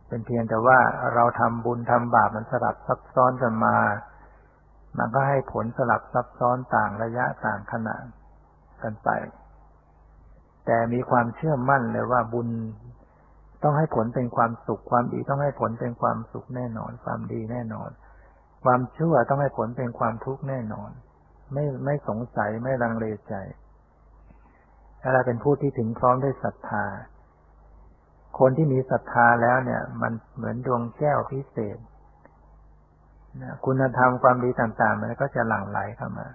[0.08, 0.80] เป็นเพียงแต่ว่า
[1.14, 3.76] เราทำบุญทำบาปมันสลับซับซ้อนกันมา
[4.98, 8.04] มันก็ให้ผลสลับซับซ้อนต่างระยะต่างขนาด
[8.84, 9.10] กันไป
[10.66, 12.48] แต่มีความเชื่อมั่นเลยว่าบุญ
[13.64, 17.90] ต้องให้ผลเป็นความสุข ความดีต้องให้ผลเป็นความสุขแน่นอน ความดีแน่นอน
[18.64, 20.92] ความชั่วต้องให้ผลเป็นความทุกข์แน่นอน
[21.54, 23.34] ไม่ไม่สงสัยไม่ลังเลใจ
[25.02, 26.86] ถ้าเราเป็นผู้ที่ถึงพร้อมด้วยศรัทธา
[28.40, 31.78] คนที่มีศรัทธาแล้วเนี่ย มันเหมือนดวงแก้วพิเศษ
[33.66, 36.28] คุณธรรมความดีต่างๆ มันก็จะหลั่งไหลเข้ามา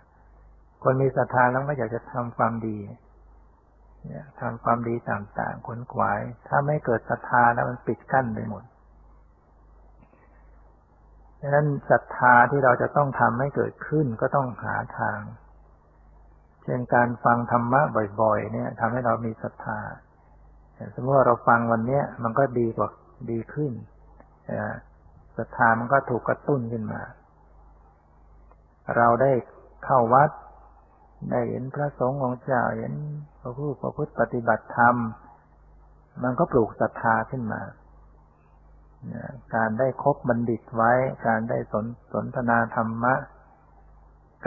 [0.83, 2.77] คนมีศรัทธาแล้วก็อยากจะทำความดี
[4.09, 8.65] เนี่ยทำความดีต่างๆขนขวาย ถ้าไม่เกิดศรัทธาแล้วมันปิดกั้นไปหมด
[11.41, 15.19] ดังนั้นศรัทธาที่เราจะต้องทำให้เกิดขึ้นก็ต้องหาทาง
[16.65, 17.81] เช่นการฟังธรรมะ
[18.23, 19.79] บ่อยๆ เนี่ยทำให้เรามีศรัทธา
[20.95, 22.89] สมมติว่าเราฟังวันนี้มันก็ดีกว่า
[23.31, 23.73] ดีขึ้น
[25.37, 27.03] ศรัทธามันก็ถูกกระตุ้นขึ้นมา
[28.97, 29.33] เราได้
[29.85, 30.31] เข้าวัด
[31.31, 32.93] ได้เห็นพระสงฆ์ของเจ้าเห็น
[33.47, 34.97] ระผู้ประพฤติปฏิบัติธรรม
[36.23, 37.63] มันก็ปลูกศรัทธาขึ้นมา
[39.55, 40.93] การได้คบบัณฑิตไว้
[41.27, 43.15] การได้สนสนทนาธรรมะ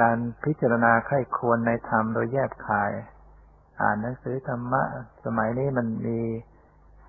[0.02, 2.92] การพิจารณาไข้ควรในธรรมโดยแยบคาย
[3.82, 4.82] อ่านหนังสือธรรมะ
[5.26, 6.20] สมัยนี้มันมี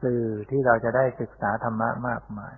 [0.03, 2.55] สื่อที่เราจะได้ศึกษาธรรมะมากมาย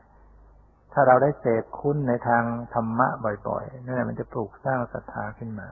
[0.92, 3.08] ถ้าเราได้เสพคุ้นในทางธรรมะ
[3.48, 5.68] บ่อยๆนั่นแหละมันจะปลูกสร้างศรัทธาขึ้นมา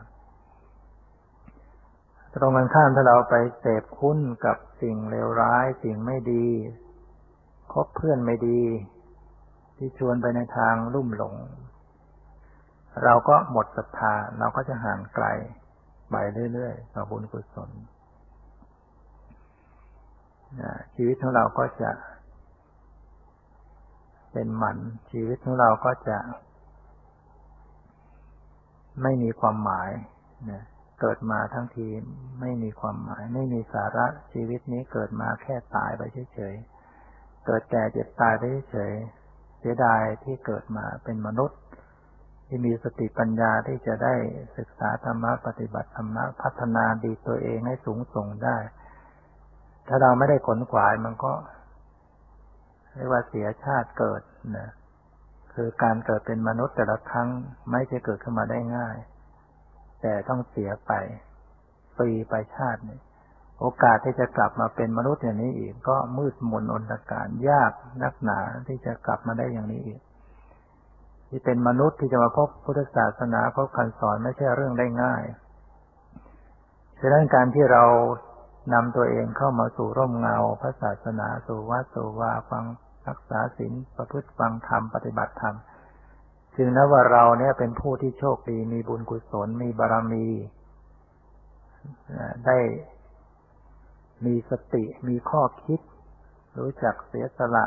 [2.35, 6.47] ตรงกันข้ามถ้าเราไปเสพคุ้นกับสิ่งเลวร้าย สิ่งไม่ดี
[7.73, 8.61] คบเพื่อนไม่ดี
[9.77, 11.37] ที่ชวนไปในทางลุ่มหลง
[13.05, 15.27] เราก็หมดศรัทธาเราก็จะห่างไกล
[16.11, 16.17] ไป
[16.53, 17.71] เรื่อยๆต่อบุญกุศล
[20.95, 21.91] ชีวิตของเราก็จะ
[24.33, 24.79] เป็นหมัน
[25.11, 26.19] ชีวิตของเราก็จะ
[29.03, 29.91] ไม่มีความหมาย
[30.51, 30.63] นะ
[31.01, 31.87] เกิดมาทั้งที
[32.41, 36.03] ไม่มีความหมาย ไม่มีสาระชีวิตนี้เกิดมาแค่ตายไป
[36.35, 38.43] เฉยๆ เกิดแก่เจ็บตายไป
[38.73, 38.93] เฉย
[39.59, 41.61] เสียดายที่เกิดมาเป็นมนุษย์
[42.47, 44.15] ที่มีสติปัญญาที่จะได้
[44.59, 48.57] ศึกษาธรรมะปฏิบัติธรรมะพัฒนาดีตัวเองให้สูงส่งได้
[49.89, 51.33] ถ้าเราไม่ได้ขนขวายมันก็
[52.95, 54.23] เรียกว่าเสียชาติเกิด
[54.57, 54.69] นะ
[55.55, 57.29] คือการเกิดเป็นมนุษย์แต่ละครั้ง
[57.71, 58.97] ไม่จะเกิดขึ้นมาได้ง่าย
[60.03, 60.93] แต่ต้องเสียไป
[61.99, 62.99] ปีไปชาตินี้
[63.61, 67.73] โอกาสที่จะกลับมาเป็นมนุษย์อย่างนี้อีก ก็มืดมนอนตการยาก
[68.03, 70.01] นักหนาที่จะกลับมาได้อย่างนี้อีก
[71.29, 75.23] ที่เป็นมนุษย์ที่จะมาพบพุทธศาสนาพบคำสอนไม่ใช่เรื่องได้ง่าย
[77.01, 77.85] ฉะนั้นการที่เรา
[78.75, 82.65] นำตัวเองเข้ามาสู่ร่มเงาพระศาสนาสู่วัดสู่วาฟัง
[83.09, 85.57] รักษาศีลประพฤติฟังธรรมปฏิบัติธรรม
[86.57, 90.27] จึงนับว่าเราเนี่ยเป็นผู้ที่โชคดี มีบุญกุศล มีบารมี
[92.47, 92.59] ได้
[94.25, 95.81] มีสติ มีข้อคิด
[96.59, 97.67] รู้จักเสียสละ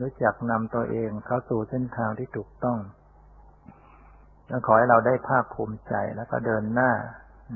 [0.00, 2.78] รู้จักนำตัวเองเข้าสู่เส้นทางที่ถูกต้อง
[4.50, 6.92] ก็ขอให้เราได้ภาคภูมิใจแล้วก็เดินหน้า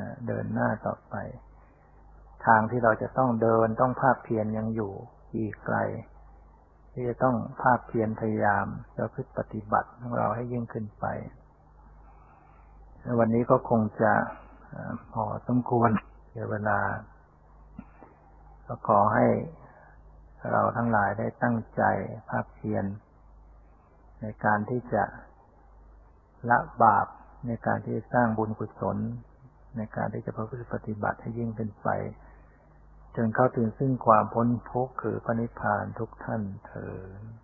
[0.00, 1.14] นะเดินหน้าต่อไป
[2.46, 4.92] ทางที่เราจะต้องเดินต้องภาคเพียรยังอยู่
[5.36, 5.76] อีกไกล
[6.92, 8.66] ที่จะต้องภาคเพียรพยายาม
[8.96, 11.04] จะพึ่ปฏิบัติของเราให้ยิ่งขึ้นไป
[13.18, 14.12] วันนี้ก็คงจะ
[15.12, 15.90] พอสมควร
[16.50, 16.78] เวลา
[18.66, 19.26] ก็ขอให้
[20.50, 21.82] เราทั้งหลายได้ตั้งใจ
[22.30, 22.84] ภาคเพียร
[24.20, 25.02] ในการที่จะ
[26.50, 27.06] ละบาป
[27.46, 28.96] ในการที่สร้างบุญกุศล
[29.76, 31.88] ในการที่จะพระพุทธปฏิบัติให้ยิ่งเป็นไป
[33.16, 36.88] จนเข้าถึงซึ่งความพ้นทุกข์คือพระนิพพานทุกท่านเถิ
[37.18, 37.41] ด